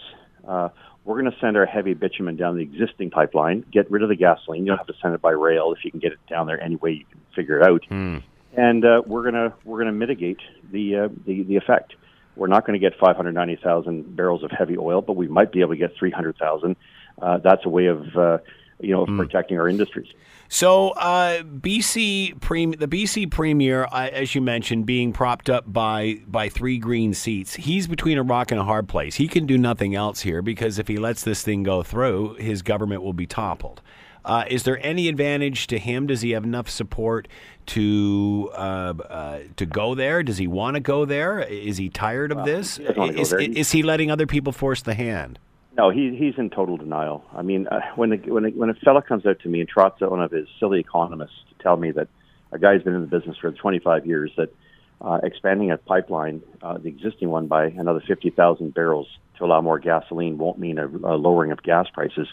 [0.48, 0.70] Uh,
[1.04, 4.16] we're going to send our heavy bitumen down the existing pipeline, get rid of the
[4.16, 4.62] gasoline.
[4.66, 6.62] You don't have to send it by rail if you can get it down there
[6.62, 7.84] any way you can figure it out.
[7.90, 8.24] Mm.
[8.56, 10.40] And uh, we're going to we're going to mitigate
[10.72, 11.96] the, uh, the the effect.
[12.36, 15.72] We're not going to get 590,000 barrels of heavy oil, but we might be able
[15.72, 16.76] to get 300,000.
[17.22, 18.38] Uh, that's a way of uh,
[18.82, 19.18] you know of mm.
[19.18, 20.14] protecting our industries.
[20.54, 26.20] So, uh, BC prem- the BC premier, uh, as you mentioned, being propped up by
[26.28, 29.16] by three green seats, he's between a rock and a hard place.
[29.16, 32.62] He can do nothing else here because if he lets this thing go through, his
[32.62, 33.82] government will be toppled.
[34.24, 36.08] Uh, is there any advantage to him?
[36.08, 37.28] Does he have enough support
[37.68, 40.22] to uh, uh, to go there?
[40.22, 41.40] Does he want to go there?
[41.40, 42.78] Is he tired of this?
[42.78, 45.40] Is, is he letting other people force the hand?
[45.78, 47.24] No, he he's in total denial.
[47.34, 49.70] I mean, uh, when a, when a, when a fella comes out to me and
[49.70, 52.10] trots out one of his silly economists to tell me that
[52.52, 54.54] a guy's been in the business for 25 years that
[55.00, 59.08] uh, expanding a pipeline, uh, the existing one, by another 50,000 barrels
[59.38, 62.28] to allow more gasoline won't mean a, a lowering of gas prices.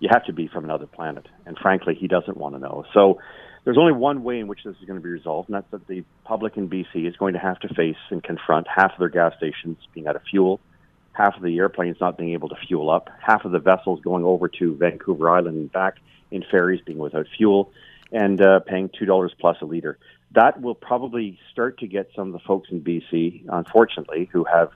[0.00, 2.84] You have to be from another planet, and frankly, he doesn't want to know.
[2.92, 3.20] So,
[3.64, 5.86] there's only one way in which this is going to be resolved, and that's that
[5.86, 9.10] the public in BC is going to have to face and confront half of their
[9.10, 10.60] gas stations being out of fuel,
[11.12, 14.24] half of the airplanes not being able to fuel up, half of the vessels going
[14.24, 15.96] over to Vancouver Island and back
[16.30, 17.72] in ferries being without fuel,
[18.12, 19.98] and uh, paying two dollars plus a liter.
[20.32, 24.70] That will probably start to get some of the folks in BC, unfortunately, who have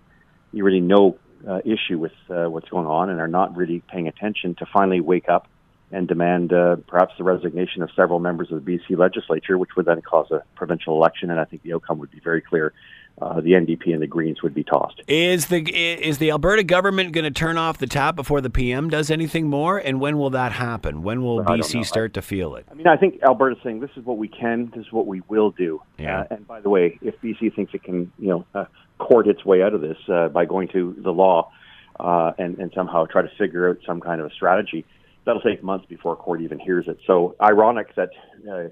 [0.53, 1.19] really no
[1.49, 5.01] uh, issue with uh, what's going on and are not really paying attention to finally
[5.01, 5.49] wake up
[5.93, 9.87] and demand uh, perhaps the resignation of several members of the BC legislature, which would
[9.87, 11.31] then cause a provincial election.
[11.31, 12.73] And I think the outcome would be very clear.
[13.23, 15.01] Uh, the NDP and the Greens would be tossed.
[15.07, 18.91] Is the is the Alberta government going to turn off the tap before the PM
[18.91, 19.79] does anything more?
[19.79, 21.05] And when will that happen?
[21.05, 22.67] When will well, BC start I, to feel it?
[22.69, 25.23] I mean, I think Alberta's saying this is what we can, this is what we
[25.29, 25.81] will do.
[25.97, 26.23] Yeah.
[26.23, 28.65] Uh, and by the way, if BC thinks it can, you know, uh,
[28.99, 31.53] court its way out of this uh, by going to the law
[32.01, 34.85] uh, and and somehow try to figure out some kind of a strategy,
[35.25, 36.99] that'll take months before a court even hears it.
[37.07, 38.11] So ironic that
[38.51, 38.71] uh,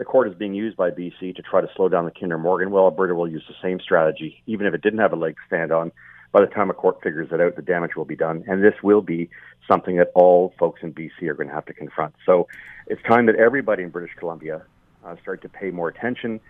[0.00, 2.70] the court is being used by BC to try to slow down the Kinder Morgan.
[2.70, 5.42] Well, Alberta will use the same strategy, even if it didn't have a leg to
[5.46, 5.92] stand on.
[6.32, 8.72] By the time a court figures it out, the damage will be done, and this
[8.82, 9.28] will be
[9.68, 12.14] something that all folks in BC are going to have to confront.
[12.24, 12.48] So
[12.86, 14.62] it's time that everybody in British Columbia
[15.04, 16.40] uh, start to pay more attention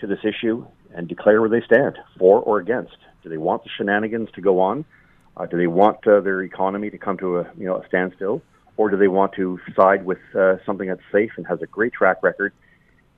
[0.00, 2.98] to this issue and declare where they stand, for or against.
[3.22, 4.84] Do they want the shenanigans to go on?
[5.34, 8.42] Uh, do they want uh, their economy to come to a you know a standstill?
[8.76, 11.92] or do they want to side with uh, something that's safe and has a great
[11.92, 12.52] track record,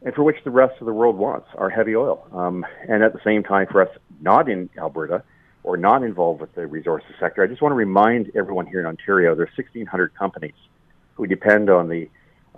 [0.02, 2.26] and for which the rest of the world wants, our heavy oil?
[2.32, 3.88] Um, and at the same time, for us
[4.20, 5.22] not in Alberta
[5.62, 8.86] or not involved with the resources sector, I just want to remind everyone here in
[8.86, 10.54] Ontario there's 1,600 companies
[11.14, 12.08] who depend on the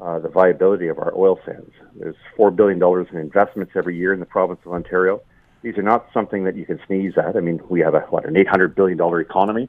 [0.00, 1.70] uh, the viability of our oil sands.
[1.94, 5.20] There's four billion dollars in investments every year in the province of Ontario.
[5.60, 7.36] These are not something that you can sneeze at.
[7.36, 9.68] I mean, we have a what an 800 billion dollar economy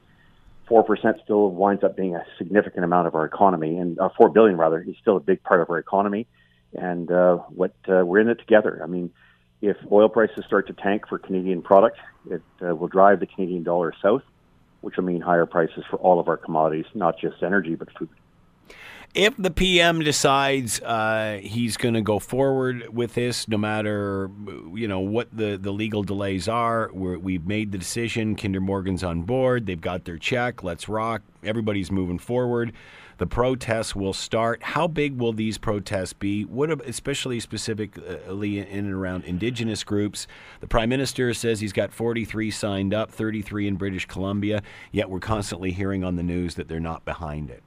[0.68, 4.28] four percent still winds up being a significant amount of our economy, and uh, four
[4.28, 6.26] billion rather is still a big part of our economy.
[6.74, 8.80] And uh, what uh, we're in it together.
[8.82, 9.10] I mean,
[9.62, 11.98] if oil prices start to tank for Canadian product,
[12.30, 14.22] it uh, will drive the Canadian dollar south,
[14.80, 18.08] which will mean higher prices for all of our commodities, not just energy but food
[19.14, 24.28] if the PM decides uh, he's going to go forward with this, no matter
[24.74, 28.34] you know what the, the legal delays are, we have made the decision.
[28.34, 29.66] Kinder Morgan's on board.
[29.66, 30.64] They've got their check.
[30.64, 31.22] Let's rock.
[31.44, 32.72] Everybody's moving forward.
[33.18, 34.62] The protests will start.
[34.62, 36.44] How big will these protests be?
[36.44, 40.26] What, especially specifically in and around Indigenous groups?
[40.60, 44.62] The Prime Minister says he's got 43 signed up, 33 in British Columbia.
[44.90, 47.62] Yet we're constantly hearing on the news that they're not behind it.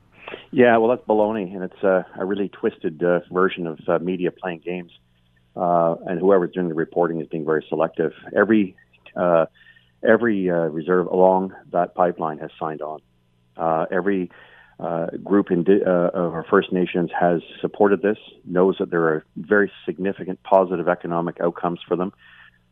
[0.52, 4.62] Yeah, well, that's baloney, and it's a really twisted uh, version of uh, media playing
[4.66, 4.92] games.
[5.56, 8.14] Uh, and whoever's doing the reporting is being very selective.
[8.36, 8.76] Every
[9.16, 9.48] uh,
[10.08, 13.02] every uh, reserve along that pipeline has signed on.
[13.92, 14.30] Every
[14.80, 19.26] uh, group in uh, of our First Nations has supported this, knows that there are
[19.36, 22.13] very significant positive economic outcomes for them,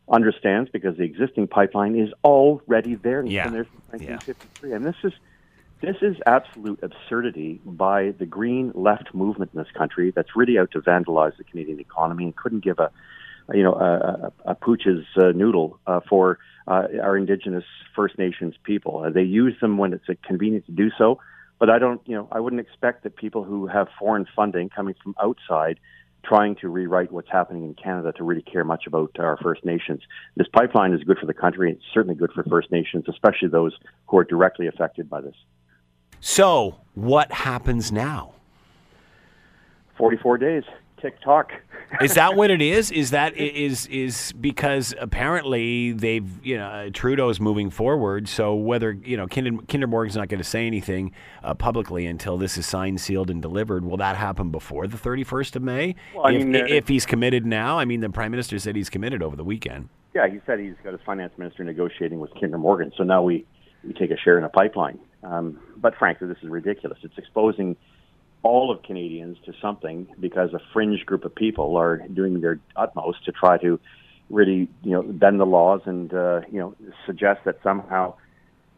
[0.08, 3.24] understands because the existing pipeline is already there.
[3.24, 3.48] Yeah.
[3.48, 4.76] There's 1953, yeah.
[4.76, 5.12] and this is
[5.82, 10.70] this is absolute absurdity by the green left movement in this country that's really out
[10.70, 12.90] to vandalize the Canadian economy and couldn't give a,
[13.52, 17.64] you know, a, a, a pooch's uh, noodle uh, for uh, our Indigenous
[17.94, 19.04] First Nations people.
[19.04, 21.20] Uh, they use them when it's convenient to do so,
[21.58, 24.94] but I don't, you know, I wouldn't expect that people who have foreign funding coming
[25.02, 25.78] from outside
[26.24, 30.02] trying to rewrite what's happening in Canada to really care much about our First Nations.
[30.36, 31.70] This pipeline is good for the country.
[31.70, 33.76] It's certainly good for First Nations, especially those
[34.08, 35.36] who are directly affected by this.
[36.20, 38.34] So, what happens now?
[39.98, 40.64] 44 days.
[41.06, 41.52] TikTok.
[42.00, 42.90] is that what it is?
[42.90, 48.28] Is that is is because apparently they've you know Trudeau's moving forward.
[48.28, 52.36] So whether you know Kinder, Kinder Morgan's not going to say anything uh, publicly until
[52.36, 53.84] this is signed, sealed, and delivered.
[53.84, 55.94] Will that happen before the thirty first of May?
[56.14, 58.90] Well, if, mean, uh, if he's committed now, I mean, the prime minister said he's
[58.90, 59.88] committed over the weekend.
[60.14, 62.92] Yeah, he said he's got his finance minister negotiating with Kinder Morgan.
[62.96, 63.46] So now we
[63.84, 64.98] we take a share in a pipeline.
[65.22, 66.98] Um, but frankly, this is ridiculous.
[67.02, 67.76] It's exposing
[68.42, 73.24] all of Canadians to something because a fringe group of people are doing their utmost
[73.24, 73.80] to try to
[74.30, 76.74] really, you know, bend the laws and uh, you know
[77.06, 78.14] suggest that somehow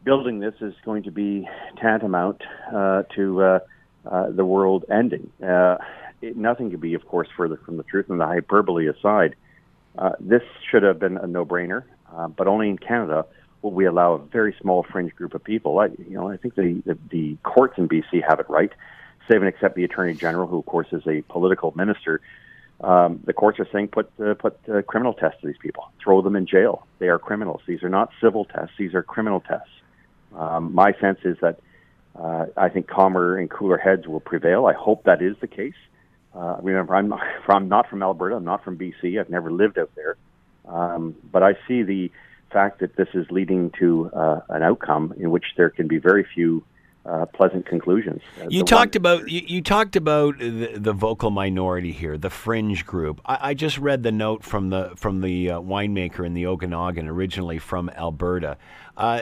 [0.03, 2.41] building this is going to be tantamount
[2.73, 3.59] uh, to uh,
[4.09, 5.31] uh, the world ending.
[5.43, 5.77] Uh,
[6.21, 8.09] it, nothing could be, of course, further from the truth.
[8.09, 9.35] And the hyperbole aside,
[9.97, 11.83] uh, this should have been a no-brainer,
[12.15, 13.25] uh, but only in Canada
[13.61, 15.79] will we allow a very small fringe group of people?
[15.79, 18.71] I, you know, I think the, the, the courts in BC have it right,
[19.29, 22.19] save and except the Attorney General, who of course is a political minister.
[22.81, 26.21] Um, the courts are saying put uh, put uh, criminal tests to these people, throw
[26.21, 26.87] them in jail.
[26.99, 27.61] They are criminals.
[27.67, 29.69] These are not civil tests; these are criminal tests.
[30.35, 31.59] Um, my sense is that
[32.17, 34.65] uh, I think calmer and cooler heads will prevail.
[34.65, 35.75] I hope that is the case.
[36.33, 37.13] Uh, remember, I'm
[37.45, 38.37] from not from Alberta.
[38.37, 39.19] I'm not from BC.
[39.19, 40.15] I've never lived out there,
[40.65, 42.11] um, but I see the
[42.51, 46.25] fact that this is leading to uh, an outcome in which there can be very
[46.33, 46.63] few
[47.05, 48.21] uh, pleasant conclusions.
[48.39, 52.85] Uh, you talked about you, you, talked about the, the, vocal minority here, the fringe
[52.85, 53.21] group.
[53.25, 57.07] I, I, just read the note from the from the uh, winemaker in the Okanagan,
[57.07, 58.57] originally from Alberta.
[58.97, 59.21] Uh,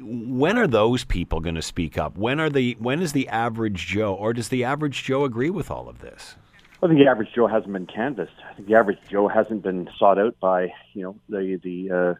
[0.00, 2.18] when are those people going to speak up?
[2.18, 5.70] When are the when is the average Joe, or does the average Joe agree with
[5.70, 6.36] all of this?
[6.82, 8.34] I think the average Joe hasn't been canvassed.
[8.48, 12.18] I think the average Joe hasn't been sought out by you know the the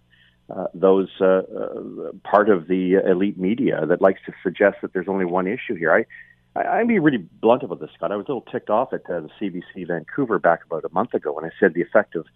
[0.48, 5.08] uh, those uh, uh, part of the elite media that likes to suggest that there's
[5.08, 5.92] only one issue here.
[5.92, 8.12] I, I, I'd be really blunt about this, Scott.
[8.12, 11.14] I was a little ticked off at uh, the CBC Vancouver back about a month
[11.14, 12.26] ago when I said the effect of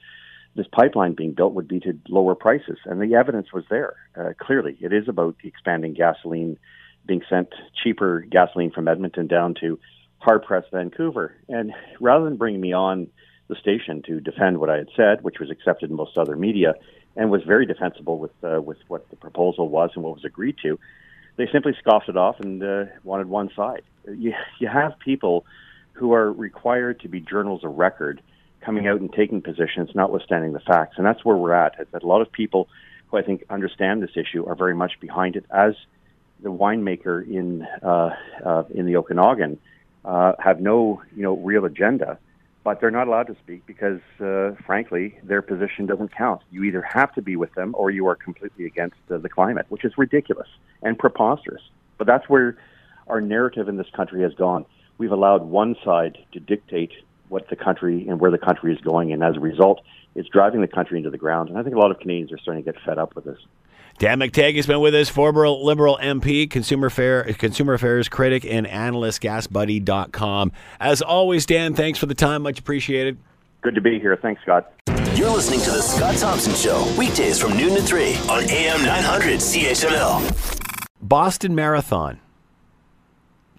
[0.56, 3.94] this pipeline being built would be to lower prices, and the evidence was there.
[4.18, 6.58] Uh, clearly, it is about expanding gasoline
[7.06, 7.48] being sent
[7.82, 9.78] cheaper gasoline from Edmonton down to
[10.18, 11.34] hard pressed Vancouver.
[11.48, 13.08] And rather than bringing me on
[13.50, 16.74] the station to defend what I had said, which was accepted in most other media,
[17.16, 20.56] and was very defensible with uh, with what the proposal was and what was agreed
[20.62, 20.78] to.
[21.36, 23.82] They simply scoffed it off and uh, wanted one side.
[24.08, 25.44] You you have people
[25.92, 28.22] who are required to be journals of record
[28.62, 31.90] coming out and taking positions, notwithstanding the facts, and that's where we're at.
[31.90, 32.68] That a lot of people
[33.08, 35.74] who I think understand this issue are very much behind it, as
[36.40, 39.58] the winemaker in uh, uh, in the Okanagan
[40.04, 42.18] uh, have no you know real agenda
[42.62, 46.42] but they're not allowed to speak because, uh, frankly, their position doesn't count.
[46.50, 49.66] You either have to be with them or you are completely against uh, the climate,
[49.70, 50.48] which is ridiculous
[50.82, 51.62] and preposterous.
[51.96, 52.58] But that's where
[53.06, 54.66] our narrative in this country has gone.
[54.98, 56.92] We've allowed one side to dictate
[57.28, 59.80] what the country and where the country is going, and as a result,
[60.14, 61.48] it's driving the country into the ground.
[61.48, 63.38] And I think a lot of Canadians are starting to get fed up with this.
[64.00, 68.66] Dan McTeague has been with us, former Liberal MP, consumer, fair, consumer affairs critic, and
[68.66, 70.52] analyst, gasbuddy.com.
[70.80, 72.40] As always, Dan, thanks for the time.
[72.40, 73.18] Much appreciated.
[73.60, 74.16] Good to be here.
[74.16, 74.72] Thanks, Scott.
[75.14, 79.38] You're listening to The Scott Thompson Show, weekdays from noon to 3 on AM 900
[79.38, 80.88] CHML.
[81.02, 82.20] Boston Marathon.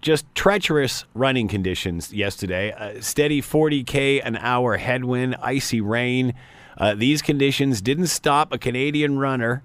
[0.01, 2.73] Just treacherous running conditions yesterday.
[2.75, 6.33] A steady 40K an hour headwind, icy rain.
[6.79, 9.61] Uh, these conditions didn't stop a Canadian runner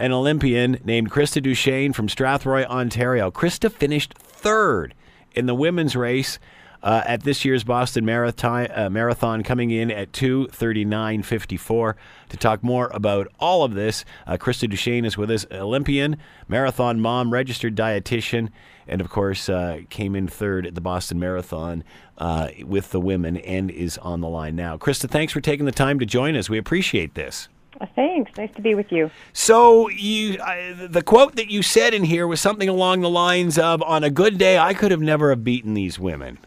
[0.00, 3.30] an Olympian named Krista DuChene from Strathroy, Ontario.
[3.30, 4.94] Krista finished third
[5.32, 6.38] in the women's race
[6.82, 11.94] uh, at this year's Boston Marathon, uh, Marathon, coming in at 2:39.54.
[12.30, 16.16] To talk more about all of this, uh, Krista DuChene is with us, Olympian,
[16.48, 18.48] marathon mom, registered dietitian,
[18.88, 21.84] and of course uh, came in third at the Boston Marathon
[22.16, 24.78] uh, with the women and is on the line now.
[24.78, 26.48] Krista, thanks for taking the time to join us.
[26.48, 27.50] We appreciate this.
[27.94, 28.30] Thanks.
[28.36, 29.10] Nice to be with you.
[29.32, 30.38] So you,
[30.78, 34.10] the quote that you said in here was something along the lines of, "On a
[34.10, 36.38] good day, I could have never have beaten these women."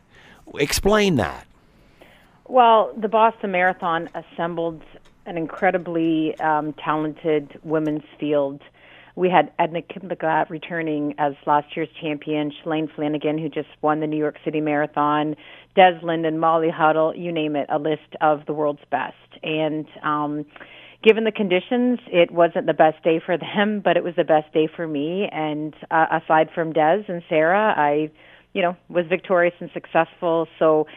[0.56, 1.48] Explain that.
[2.48, 4.84] Well, the Boston Marathon assembled
[5.26, 8.62] an incredibly um, talented women's field.
[9.16, 14.08] We had Edna Kiplagat returning as last year's champion, Shalane Flanagan, who just won the
[14.08, 15.36] New York City Marathon,
[15.76, 19.16] Des Linden, Molly Huddle, you name it, a list of the world's best.
[19.44, 20.46] And um,
[21.04, 24.52] given the conditions, it wasn't the best day for them, but it was the best
[24.54, 25.30] day for me.
[25.32, 28.10] And uh, aside from Des and Sarah, I,
[28.54, 30.48] you know, was victorious and successful.
[30.60, 30.88] So,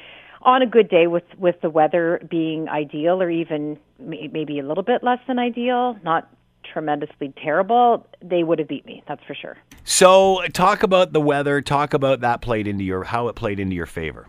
[0.43, 4.85] on a good day with with the weather being ideal, or even maybe a little
[4.85, 6.31] bit less than ideal, not
[6.73, 9.03] tremendously terrible, they would have beat me.
[9.09, 9.57] That's for sure.
[9.85, 11.61] So, talk about the weather.
[11.61, 14.29] Talk about that played into your how it played into your favor.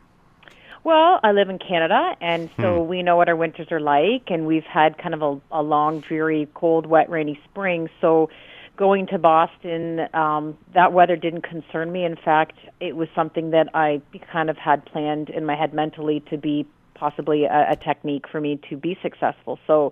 [0.88, 2.90] Well, I live in Canada, and so hmm.
[2.90, 6.00] we know what our winters are like, and we've had kind of a, a long,
[6.00, 7.90] dreary, cold, wet, rainy spring.
[8.00, 8.30] So
[8.78, 12.06] going to Boston, um, that weather didn't concern me.
[12.06, 16.24] In fact, it was something that I kind of had planned in my head mentally
[16.30, 16.66] to be
[16.96, 19.60] possibly a, a technique for me to be successful.
[19.68, 19.92] So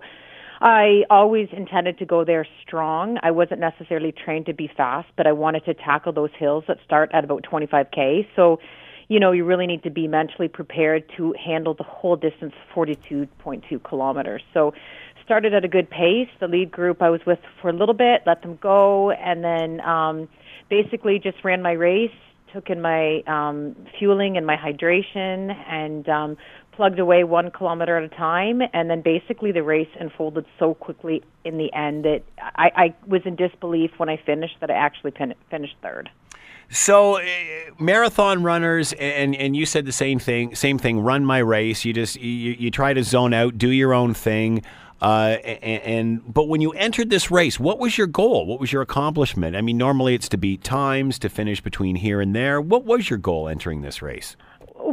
[0.62, 3.18] I always intended to go there strong.
[3.22, 6.78] I wasn't necessarily trained to be fast, but I wanted to tackle those hills that
[6.86, 8.26] start at about 25k.
[8.34, 8.60] So
[9.08, 13.82] you know, you really need to be mentally prepared to handle the whole distance, 42.2
[13.84, 14.42] kilometers.
[14.52, 14.72] So,
[15.26, 16.28] started at a good pace.
[16.40, 19.80] The lead group I was with for a little bit, let them go, and then
[19.80, 20.28] um,
[20.70, 22.12] basically just ran my race,
[22.52, 26.36] took in my um, fueling and my hydration, and um,
[26.72, 28.62] plugged away one kilometer at a time.
[28.72, 33.22] And then basically the race unfolded so quickly in the end that I, I was
[33.24, 36.08] in disbelief when I finished that I actually fin- finished third.
[36.70, 37.24] So, uh,
[37.78, 40.54] marathon runners, and and you said the same thing.
[40.54, 41.00] Same thing.
[41.00, 41.84] Run my race.
[41.84, 44.62] You just you, you try to zone out, do your own thing.
[45.00, 48.46] Uh, and, and, but when you entered this race, what was your goal?
[48.46, 49.54] What was your accomplishment?
[49.54, 52.62] I mean, normally it's to beat times, to finish between here and there.
[52.62, 54.36] What was your goal entering this race?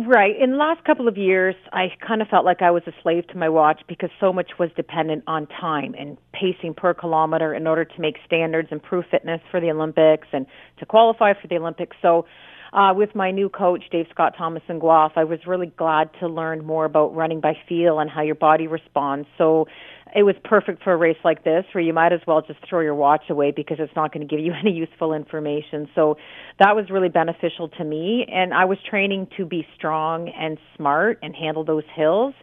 [0.08, 0.36] Right.
[0.42, 3.28] In the last couple of years, I kind of felt like I was a slave
[3.28, 7.68] to my watch because so much was dependent on time and pacing per kilometer in
[7.68, 10.46] order to make standards and prove fitness for the Olympics and
[10.80, 11.96] to qualify for the Olympics.
[12.02, 12.26] So
[12.74, 16.28] uh, with my new coach, Dave Scott Thomas in Guelph, I was really glad to
[16.28, 19.28] learn more about running by feel and how your body responds.
[19.38, 19.68] So
[20.16, 22.82] it was perfect for a race like this where you might as well just throw
[22.82, 25.88] your watch away because it's not going to give you any useful information.
[25.94, 26.18] So
[26.60, 28.26] that was really beneficial to me.
[28.32, 32.34] And I was training to be strong and smart and handle those hills,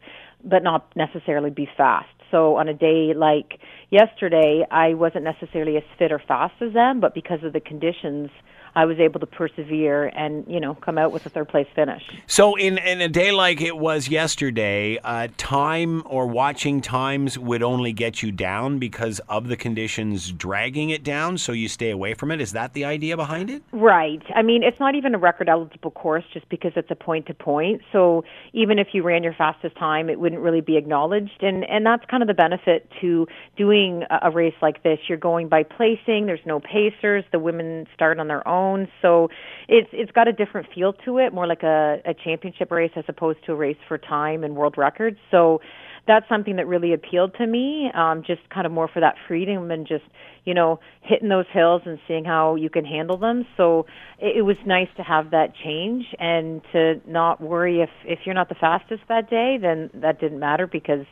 [0.45, 2.09] but not necessarily be fast.
[2.31, 3.59] So on a day like
[3.91, 8.31] yesterday, I wasn't necessarily as fit or fast as them, but because of the conditions,
[8.75, 12.03] I was able to persevere and you know come out with a third place finish.
[12.27, 17.63] So in in a day like it was yesterday, uh, time or watching times would
[17.63, 21.39] only get you down because of the conditions dragging it down.
[21.39, 22.41] So you stay away from it.
[22.41, 23.63] Is that the idea behind it?
[23.73, 24.23] Right.
[24.35, 27.35] I mean, it's not even a record eligible course just because it's a point to
[27.35, 27.83] point.
[27.93, 31.43] So even if you ran your fastest time, it wouldn't really be acknowledged.
[31.43, 34.99] And and that's kind of the benefit to doing a, a race like this.
[35.09, 36.27] You're going by placing.
[36.27, 37.25] There's no pacers.
[37.33, 38.60] The women start on their own
[39.03, 39.29] So
[39.69, 43.05] it's it's got a different feel to it, more like a, a championship race as
[43.09, 45.19] opposed to a race for time and world records.
[45.31, 45.61] So
[46.07, 47.91] that's something that really appealed to me.
[47.95, 50.05] Um, just kind of more for that freedom and just
[50.45, 53.47] you know hitting those hills and seeing how you can handle them.
[53.57, 53.87] So
[54.19, 58.35] it, it was nice to have that change and to not worry if if you're
[58.35, 61.07] not the fastest that day, then that didn't matter because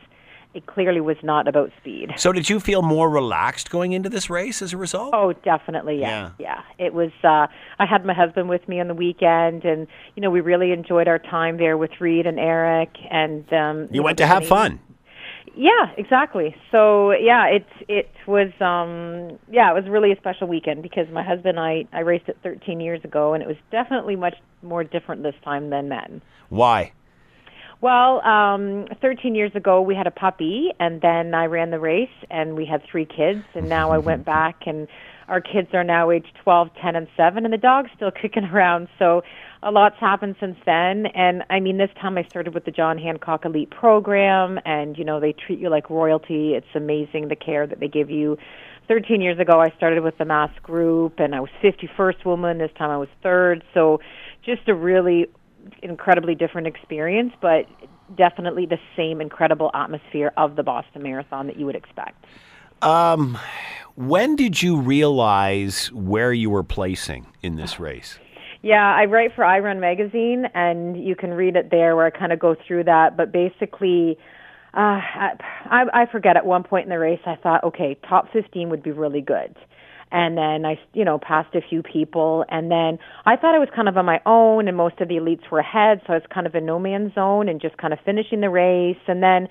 [0.53, 2.11] it clearly was not about speed.
[2.17, 5.13] So, did you feel more relaxed going into this race as a result?
[5.13, 6.61] Oh, definitely, yeah, yeah.
[6.77, 6.85] yeah.
[6.85, 7.11] It was.
[7.23, 7.47] Uh,
[7.77, 11.07] I had my husband with me on the weekend, and you know, we really enjoyed
[11.07, 12.89] our time there with Reed and Eric.
[13.11, 14.79] And um, you, you went know, to have fun.
[15.55, 16.55] Yeah, exactly.
[16.71, 21.23] So yeah, it it was um yeah, it was really a special weekend because my
[21.23, 24.83] husband and I I raced it 13 years ago and it was definitely much more
[24.83, 26.21] different this time than then.
[26.49, 26.93] Why?
[27.81, 32.09] Well, um, 13 years ago, we had a puppy, and then I ran the race,
[32.29, 34.89] and we had three kids, and now I went back, and
[35.29, 38.89] our kids are now age 12, 10, and 7, and the dog's still kicking around.
[38.97, 39.21] So
[39.63, 41.05] a lot's happened since then.
[41.05, 45.05] And I mean, this time I started with the John Hancock Elite program, and, you
[45.05, 46.55] know, they treat you like royalty.
[46.55, 48.37] It's amazing the care that they give you.
[48.89, 52.57] 13 years ago, I started with the mass group, and I was 51st woman.
[52.57, 53.63] This time I was third.
[53.73, 54.01] So
[54.43, 55.27] just a really
[55.81, 57.65] incredibly different experience, but
[58.15, 62.25] definitely the same incredible atmosphere of the Boston Marathon that you would expect.
[62.81, 63.37] Um,
[63.95, 68.19] when did you realize where you were placing in this race?
[68.61, 72.33] Yeah, I write for iRun magazine, and you can read it there where I kind
[72.33, 73.15] of go through that.
[73.15, 74.17] But basically,
[74.73, 78.69] uh, I, I forget at one point in the race, I thought, okay, top 15
[78.69, 79.55] would be really good
[80.11, 83.69] and then I, you know, passed a few people, and then I thought I was
[83.75, 86.25] kind of on my own, and most of the elites were ahead, so I was
[86.33, 89.47] kind of in no man's zone and just kind of finishing the race, and then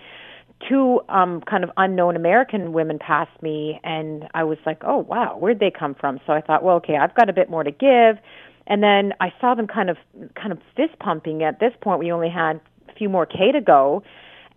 [0.68, 5.36] two um kind of unknown American women passed me and I was like, "Oh, wow,
[5.38, 7.70] where'd they come from?" So I thought, "Well, okay, I've got a bit more to
[7.70, 8.18] give."
[8.66, 9.96] And then I saw them kind of
[10.34, 11.42] kind of fist pumping.
[11.44, 14.02] At this point we only had a few more K to go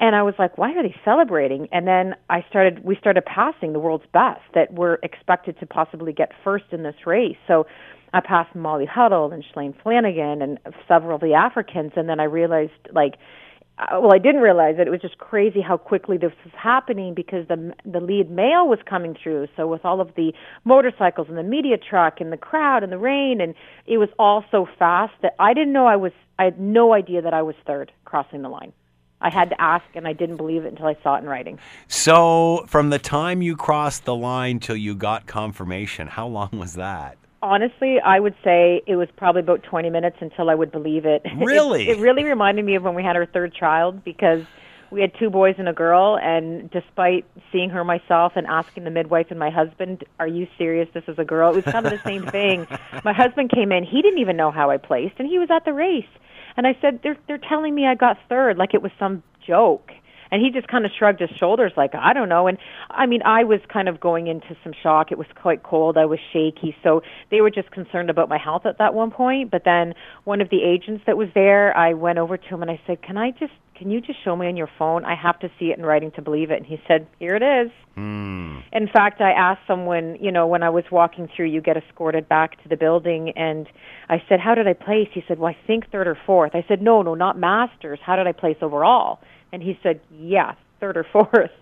[0.02, 1.68] and I was like, why are they celebrating?
[1.72, 6.12] And then I started, we started passing the world's best that were expected to possibly
[6.12, 7.38] get first in this race.
[7.47, 7.68] So
[8.12, 11.91] I passed Molly Huddle and Shalane Flanagan and several of the Africans.
[11.95, 13.14] And then I realized, like,
[13.78, 14.88] uh, well, I didn't realize it.
[14.88, 18.80] It was just crazy how quickly this was happening because the the lead male was
[18.89, 19.47] coming through.
[19.56, 20.34] So with all of the
[20.66, 23.54] motorcycles and the media truck and the crowd and the rain, and
[23.86, 26.12] it was all so fast that I didn't know I was.
[26.38, 28.74] I had no idea that I was third crossing the line.
[29.22, 31.59] I had to ask, and I didn't believe it until I saw it in writing.
[31.88, 36.74] So, from the time you crossed the line till you got confirmation, how long was
[36.74, 37.17] that?
[37.43, 41.24] Honestly, I would say it was probably about 20 minutes until I would believe it.
[41.38, 41.89] Really?
[41.89, 44.43] it, it really reminded me of when we had our third child because
[44.91, 48.91] we had two boys and a girl, and despite seeing her myself and asking the
[48.91, 50.89] midwife and my husband, "Are you serious?
[50.93, 52.67] This is a girl?" It was kind of the same thing.
[53.05, 55.63] My husband came in; he didn't even know how I placed, and he was at
[55.65, 56.03] the race.
[56.58, 59.91] And I said, "They're they're telling me I got third, like it was some joke."
[60.32, 62.47] And he just kind of shrugged his shoulders, like, I don't know.
[62.47, 62.58] And
[62.89, 65.12] I mean, I was kind of going into some shock.
[65.12, 65.97] It was quite cold.
[65.97, 66.74] I was shaky.
[66.84, 69.52] So they were just concerned about my health at that one point.
[69.52, 69.93] But then
[70.24, 73.02] one of the agents that was there, I went over to him and I said,
[73.02, 75.05] Can I just can you just show me on your phone?
[75.05, 76.57] I have to see it in writing to believe it.
[76.57, 77.71] And he said, here it is.
[77.97, 78.61] Mm.
[78.71, 82.29] In fact, I asked someone, you know, when I was walking through, you get escorted
[82.29, 83.34] back to the building.
[83.36, 83.67] And
[84.07, 85.07] I said, how did I place?
[85.11, 86.53] He said, well, I think third or fourth.
[86.53, 87.97] I said, no, no, not masters.
[88.05, 89.19] How did I place overall?
[89.51, 91.49] And he said, yeah, third or fourth.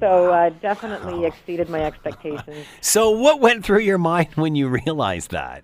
[0.00, 1.26] So uh, definitely wow.
[1.26, 2.66] exceeded my expectations.
[2.80, 5.62] So what went through your mind when you realized that?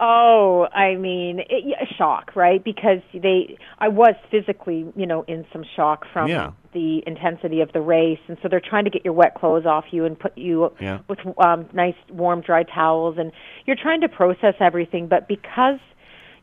[0.00, 2.62] Oh, I mean, it, yeah, shock, right?
[2.62, 6.50] Because they, I was physically, you know, in some shock from Yeah.
[6.72, 9.84] the intensity of the race, and so they're trying to get your wet clothes off
[9.92, 11.00] you and put you Yeah.
[11.08, 13.30] with um, nice, warm, dry towels, and
[13.66, 15.06] you're trying to process everything.
[15.06, 15.78] But because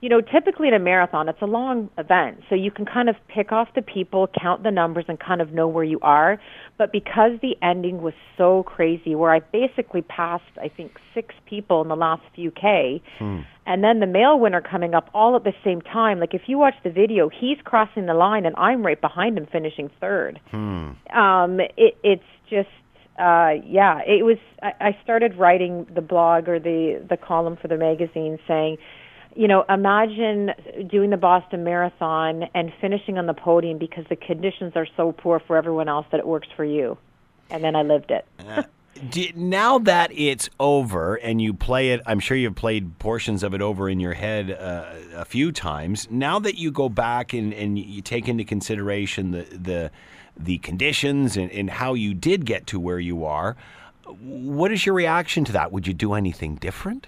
[0.01, 3.15] you know, typically in a marathon, it's a long event, so you can kind of
[3.27, 6.39] pick off the people, count the numbers, and kind of know where you are.
[6.77, 11.81] But because the ending was so crazy, where I basically passed, I think, six people
[11.81, 13.01] in the last few K,
[13.65, 16.19] and then the male winner coming up all at the same time.
[16.19, 19.47] Like if you watch the video, he's crossing the line, and I'm right behind him,
[19.51, 20.39] finishing third.
[21.13, 22.69] Um, it, it's just
[23.19, 24.37] uh, yeah, it was.
[24.63, 28.77] I, I started writing the blog or the the column for the magazine, saying,
[29.35, 30.51] you know, imagine
[30.89, 35.39] doing the Boston Marathon and finishing on the podium because the conditions are so poor
[35.39, 36.97] for everyone else that it works for you.
[37.49, 38.25] And then I lived it.
[39.09, 43.53] Do, now that it's over and you play it, I'm sure you've played portions of
[43.53, 46.07] it over in your head uh, a few times.
[46.11, 49.91] Now that you go back and, and you take into consideration the the,
[50.37, 53.55] the conditions and, and how you did get to where you are,
[54.19, 55.71] what is your reaction to that?
[55.71, 57.07] Would you do anything different?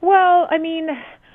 [0.00, 0.88] Well, I mean,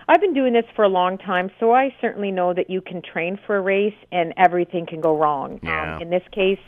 [0.07, 3.01] I've been doing this for a long time, so I certainly know that you can
[3.01, 5.59] train for a race and everything can go wrong.
[5.63, 5.95] Yeah.
[5.95, 6.59] Um, in this case,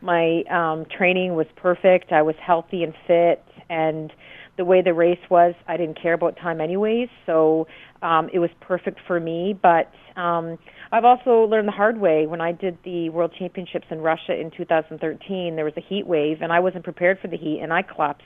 [0.00, 2.12] my um, training was perfect.
[2.12, 4.12] I was healthy and fit, and
[4.56, 7.66] the way the race was, I didn't care about time anyways, so
[8.02, 9.58] um, it was perfect for me.
[9.60, 10.58] But um,
[10.92, 12.26] I've also learned the hard way.
[12.26, 16.38] When I did the World Championships in Russia in 2013, there was a heat wave,
[16.40, 18.24] and I wasn't prepared for the heat, and I collapsed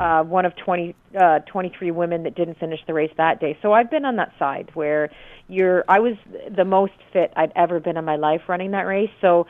[0.00, 3.58] uh, one of 20, uh, 23 women that didn't finish the race that day.
[3.62, 5.10] So I've been on that side where
[5.48, 5.84] you're.
[5.88, 6.14] I was
[6.54, 9.10] the most fit I'd ever been in my life running that race.
[9.20, 9.46] So,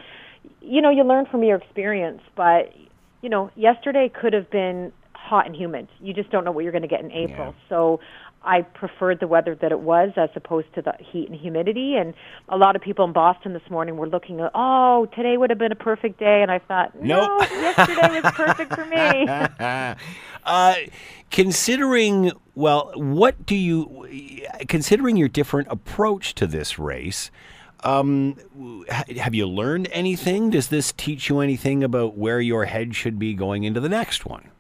[0.61, 2.23] you know, you learn from your experience.
[2.37, 2.73] But
[3.23, 5.89] you know, yesterday could have been hot and humid.
[6.01, 7.55] You just don't know what you're going to get in April.
[7.69, 8.01] So.
[8.47, 11.97] I preferred the weather that it was as opposed to the heat and humidity.
[11.97, 12.15] And
[12.49, 15.59] a lot of people in Boston this morning were looking at, oh, today would have
[15.59, 16.43] been a perfect day.
[16.43, 19.97] And I thought, no, yesterday was perfect for me.
[20.47, 20.77] Uh,
[21.33, 24.07] considering, well, what do you,
[24.69, 27.33] considering your different approach to this race,
[27.81, 28.37] um,
[29.17, 30.51] have you learned anything?
[30.51, 34.25] Does this teach you anything about where your head should be going into the next
[34.25, 34.51] one?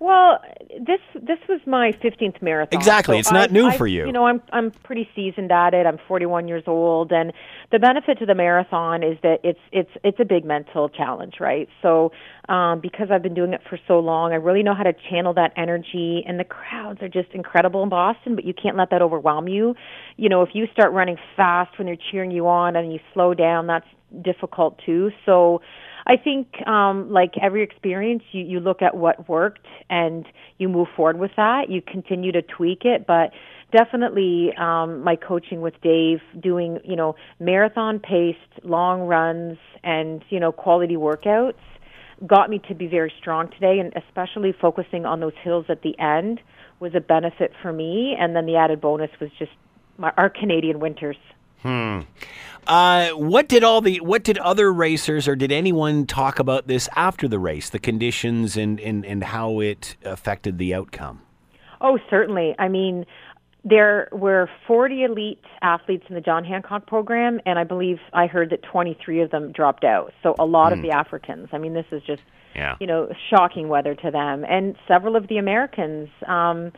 [0.00, 0.38] Well,
[0.78, 2.78] this this was my 15th marathon.
[2.78, 3.16] Exactly.
[3.16, 4.06] so It's not new I've- for you.
[4.06, 5.86] You know, I'm I'm pretty seasoned at it.
[5.86, 7.32] I'm 41 years old, and
[7.72, 11.68] the benefit to the marathon is that it's it's it's a big mental challenge, right?
[11.82, 12.12] So,
[12.48, 15.34] um, because I've been doing it for so long, I really know how to channel
[15.34, 16.24] that energy.
[16.26, 19.74] And the crowds are just incredible in Boston, but you can't let that overwhelm you.
[20.16, 23.34] You know, if you start running fast when they're cheering you on and you slow
[23.34, 23.86] down, that's
[24.22, 25.10] difficult too.
[25.26, 25.60] So.
[26.08, 30.24] I think, um, like every experience, you, you look at what worked and
[30.56, 31.68] you move forward with that.
[31.68, 33.30] You continue to tweak it, but
[33.72, 40.40] definitely um, my coaching with Dave, doing you know marathon paced long runs and you
[40.40, 41.60] know quality workouts,
[42.26, 45.98] got me to be very strong today, and especially focusing on those hills at the
[45.98, 46.40] end
[46.80, 48.16] was a benefit for me.
[48.18, 49.52] And then the added bonus was just
[49.98, 51.16] my, our Canadian winters.
[51.64, 56.88] Uh, what did all the what did other racers or did anyone talk about this
[56.94, 61.22] after the race, the conditions and, and, and how it affected the outcome?
[61.80, 62.54] Oh, certainly.
[62.58, 63.06] I mean,
[63.64, 68.50] there were 40 elite athletes in the John Hancock program, and I believe I heard
[68.50, 70.12] that 23 of them dropped out.
[70.22, 71.48] So a lot of the Africans.
[71.52, 72.22] I mean, this is just,
[72.54, 72.76] Yeah.
[72.80, 76.08] you know, shocking weather to them, and several of the Americans.
[76.26, 76.72] Um,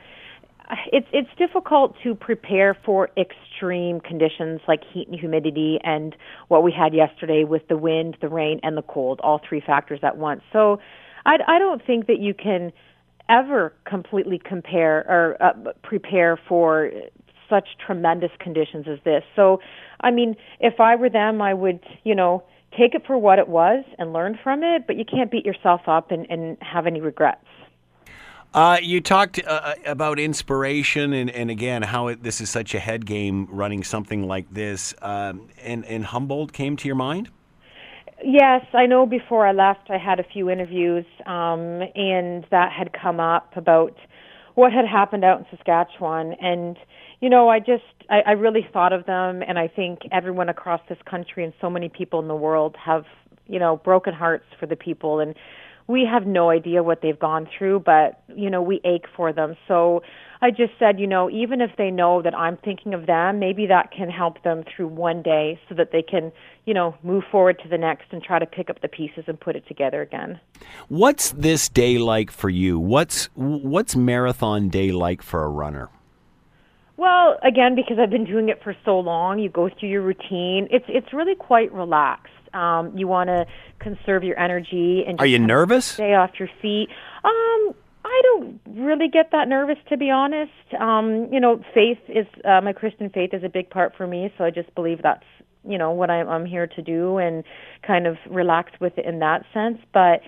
[0.93, 6.17] it's it's difficult to prepare for extreme conditions like heat and humidity and
[6.49, 10.01] what we had yesterday with the wind, the rain, and the cold, all three factors
[10.03, 10.43] at once.
[10.53, 10.79] So,
[11.25, 12.73] I I don't think that you can
[13.29, 16.91] ever completely compare or uh, prepare for
[17.49, 19.23] such tremendous conditions as this.
[19.37, 19.61] So,
[20.01, 22.45] I mean, if I were them, I would, you know,
[22.79, 25.83] take it for what it was and learn from it, but you can't beat yourself
[25.87, 27.45] up and, and have any regrets.
[28.53, 32.81] Uh, you talked uh, about inspiration and, and again how it, this is such a
[32.81, 34.93] head game running something like this.
[35.03, 37.31] Um, and, and Humboldt came to your mind?
[38.25, 42.93] Yes, I know before I left I had a few interviews um and that had
[42.93, 43.95] come up about
[44.57, 46.77] what had happened out in Saskatchewan and
[47.21, 50.81] you know I just I, I really thought of them and I think everyone across
[50.89, 53.05] this country and so many people in the world have
[53.47, 55.35] you know broken hearts for the people and
[55.91, 59.57] we have no idea what they've gone through but you know we ache for them
[59.69, 60.03] so
[60.43, 63.67] I just said, you know, even if they know that I'm thinking of them, maybe
[63.67, 66.33] that can help them through one day so that they can,
[66.65, 69.39] you know, move forward to the next and try to pick up the pieces and
[69.39, 70.41] put it together again.
[70.89, 72.79] What's this day like for you?
[72.79, 75.91] What's what's marathon day like for a runner?
[76.97, 80.69] Well, again, because I've been doing it for so long, you go through your routine.
[80.71, 82.33] It's it's really quite relaxed.
[82.55, 83.47] Um, you want to
[83.79, 85.85] conserve your energy and Are you just kind of nervous?
[85.87, 86.89] Stay off your feet.
[87.25, 87.75] Um,
[88.05, 90.53] I don't really get that nervous, to be honest.
[90.79, 94.33] Um, you know, faith is uh, my Christian faith is a big part for me,
[94.37, 95.25] so I just believe that's
[95.69, 97.45] you know what I'm, I'm here to do and
[97.87, 99.79] kind of relax with it in that sense.
[99.93, 100.23] But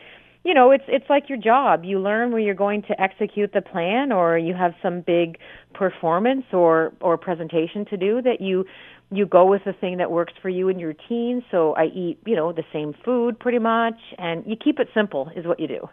[0.45, 1.85] you know, it's it's like your job.
[1.85, 5.39] You learn where you're going to execute the plan, or you have some big
[5.73, 8.65] performance or or presentation to do that you
[9.13, 11.45] you go with the thing that works for you and your routine.
[11.51, 15.31] So I eat, you know, the same food pretty much, and you keep it simple
[15.37, 15.89] is what you do.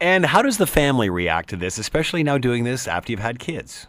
[0.00, 3.38] And how does the family react to this, especially now doing this after you've had
[3.38, 3.86] kids?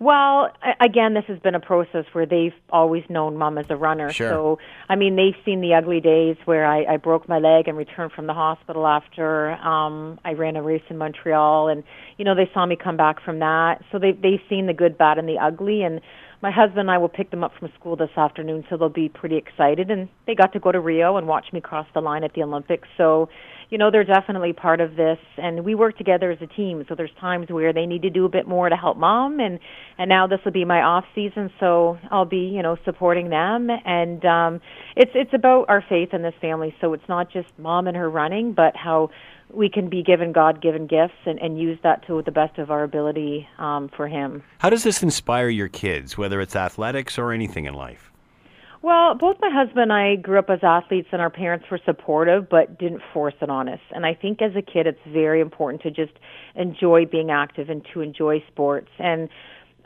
[0.00, 4.12] Well, again, this has been a process where they've always known mom as a runner.
[4.12, 4.30] Sure.
[4.30, 4.58] So,
[4.88, 8.12] I mean, they've seen the ugly days where I, I broke my leg and returned
[8.12, 11.82] from the hospital after um, I ran a race in Montreal, and
[12.16, 13.82] you know they saw me come back from that.
[13.90, 15.82] So they they've seen the good, bad, and the ugly.
[15.82, 16.00] And
[16.42, 19.08] my husband and I will pick them up from school this afternoon, so they'll be
[19.08, 19.90] pretty excited.
[19.90, 22.42] And they got to go to Rio and watch me cross the line at the
[22.42, 22.88] Olympics.
[22.96, 23.28] So,
[23.70, 26.84] you know, they're definitely part of this, and we work together as a team.
[26.88, 29.58] So there's times where they need to do a bit more to help mom, and
[29.98, 33.68] and now this will be my off season, so I'll be you know supporting them.
[33.70, 34.60] And um,
[34.96, 36.74] it's it's about our faith in this family.
[36.80, 39.10] So it's not just mom and her running, but how
[39.52, 42.70] we can be given God given gifts and, and use that to the best of
[42.70, 44.42] our ability um, for Him.
[44.58, 48.10] How does this inspire your kids, whether it's athletics or anything in life?
[48.80, 52.48] Well, both my husband and I grew up as athletes, and our parents were supportive,
[52.48, 53.80] but didn't force it on us.
[53.90, 56.16] And I think as a kid, it's very important to just
[56.54, 58.88] enjoy being active and to enjoy sports.
[58.98, 59.28] And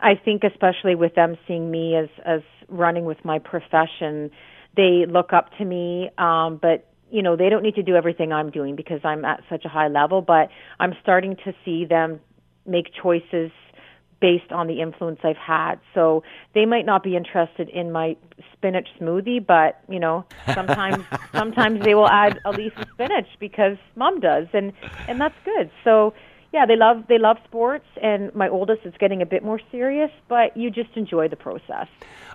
[0.00, 4.30] I think, especially with them seeing me as as running with my profession,
[4.76, 6.10] they look up to me.
[6.18, 9.42] Um, but you know, they don't need to do everything I'm doing because I'm at
[9.48, 10.20] such a high level.
[10.20, 10.48] But
[10.80, 12.20] I'm starting to see them
[12.66, 13.50] make choices
[14.22, 15.74] based on the influence I've had.
[15.92, 16.22] So
[16.54, 18.16] they might not be interested in my
[18.52, 23.76] spinach smoothie, but you know, sometimes sometimes they will add a leaf of spinach because
[23.96, 24.72] mom does and
[25.08, 25.70] and that's good.
[25.84, 26.14] So
[26.52, 30.10] yeah, they love they love sports and my oldest is getting a bit more serious,
[30.28, 31.88] but you just enjoy the process.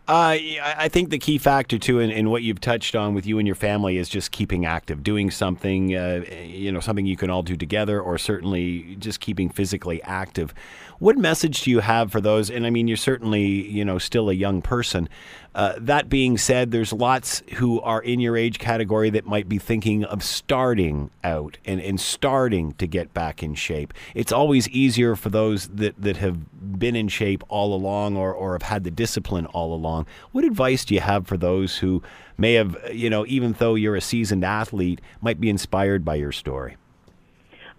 [0.07, 3.39] Uh, I think the key factor too, in, in what you've touched on with you
[3.39, 7.29] and your family, is just keeping active, doing something, uh, you know, something you can
[7.29, 10.53] all do together, or certainly just keeping physically active.
[10.99, 12.49] What message do you have for those?
[12.49, 15.09] And I mean, you're certainly, you know, still a young person.
[15.53, 19.57] Uh, that being said, there's lots who are in your age category that might be
[19.57, 23.93] thinking of starting out and, and starting to get back in shape.
[24.15, 28.53] It's always easier for those that, that have been in shape all along or, or
[28.53, 30.05] have had the discipline all along.
[30.31, 32.01] What advice do you have for those who
[32.37, 36.31] may have, you know, even though you're a seasoned athlete, might be inspired by your
[36.31, 36.77] story?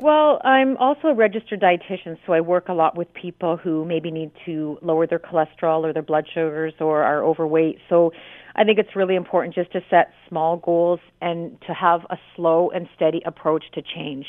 [0.01, 4.13] Well, I'm also a registered dietitian, so I work a lot with people who maybe
[4.13, 7.79] need to lower their cholesterol or their blood sugars or are overweight.
[7.89, 8.13] So
[8.55, 12.71] I think it's really important just to set small goals and to have a slow
[12.71, 14.27] and steady approach to change.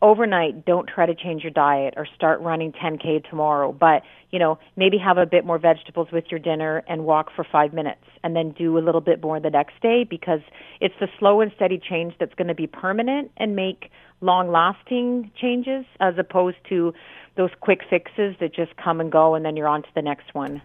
[0.00, 4.58] Overnight, don't try to change your diet or start running 10K tomorrow, but, you know,
[4.76, 8.36] maybe have a bit more vegetables with your dinner and walk for five minutes and
[8.36, 10.40] then do a little bit more the next day because
[10.80, 13.90] it's the slow and steady change that's going to be permanent and make
[14.20, 16.94] long lasting changes as opposed to
[17.36, 20.32] those quick fixes that just come and go and then you're on to the next
[20.32, 20.62] one.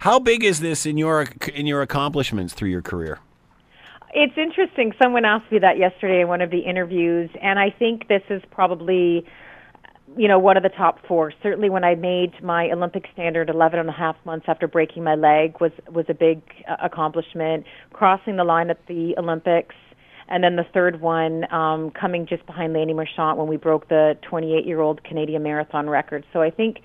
[0.00, 3.20] How big is this in your in your accomplishments through your career?
[4.16, 4.92] It's interesting.
[5.02, 8.40] Someone asked me that yesterday in one of the interviews, and I think this is
[8.52, 9.26] probably,
[10.16, 11.32] you know, one of the top four.
[11.42, 15.16] Certainly, when I made my Olympic standard 11 and a half months after breaking my
[15.16, 17.64] leg was was a big uh, accomplishment.
[17.92, 19.74] Crossing the line at the Olympics,
[20.28, 24.16] and then the third one um, coming just behind Lanni Marchant when we broke the
[24.30, 26.24] 28 year old Canadian marathon record.
[26.32, 26.76] So I think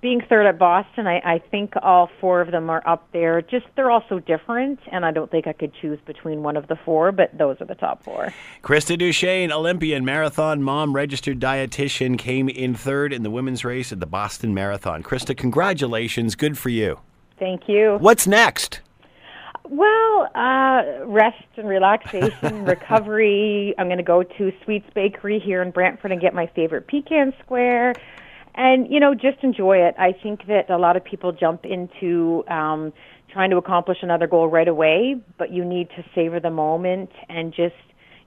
[0.00, 3.42] being third at Boston, I, I think all four of them are up there.
[3.42, 6.68] Just they're all so different, and I don't think I could choose between one of
[6.68, 8.32] the four, but those are the top four.
[8.62, 14.00] Krista DuChene, Olympian, marathon mom, registered dietitian, came in third in the women's race at
[14.00, 15.02] the Boston Marathon.
[15.02, 16.34] Krista, congratulations.
[16.34, 17.00] Good for you.
[17.38, 17.96] Thank you.
[18.00, 18.80] What's next?
[19.64, 23.74] Well, uh, rest and relaxation, recovery.
[23.78, 27.32] I'm going to go to Sweets Bakery here in Brantford and get my favorite pecan
[27.44, 27.94] square.
[28.62, 29.94] And, you know, just enjoy it.
[29.98, 32.92] I think that a lot of people jump into um,
[33.32, 37.54] trying to accomplish another goal right away, but you need to savor the moment and
[37.54, 37.74] just,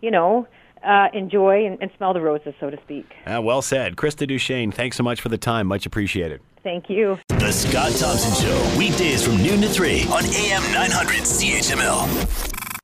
[0.01, 0.47] you know,
[0.84, 3.05] uh, enjoy and, and smell the roses, so to speak.
[3.27, 3.95] Uh, well said.
[3.95, 5.67] Krista DuChene, thanks so much for the time.
[5.67, 6.41] Much appreciated.
[6.63, 7.19] Thank you.
[7.27, 12.72] The Scott Thompson Show, weekdays from noon to 3 on AM 900 CHML.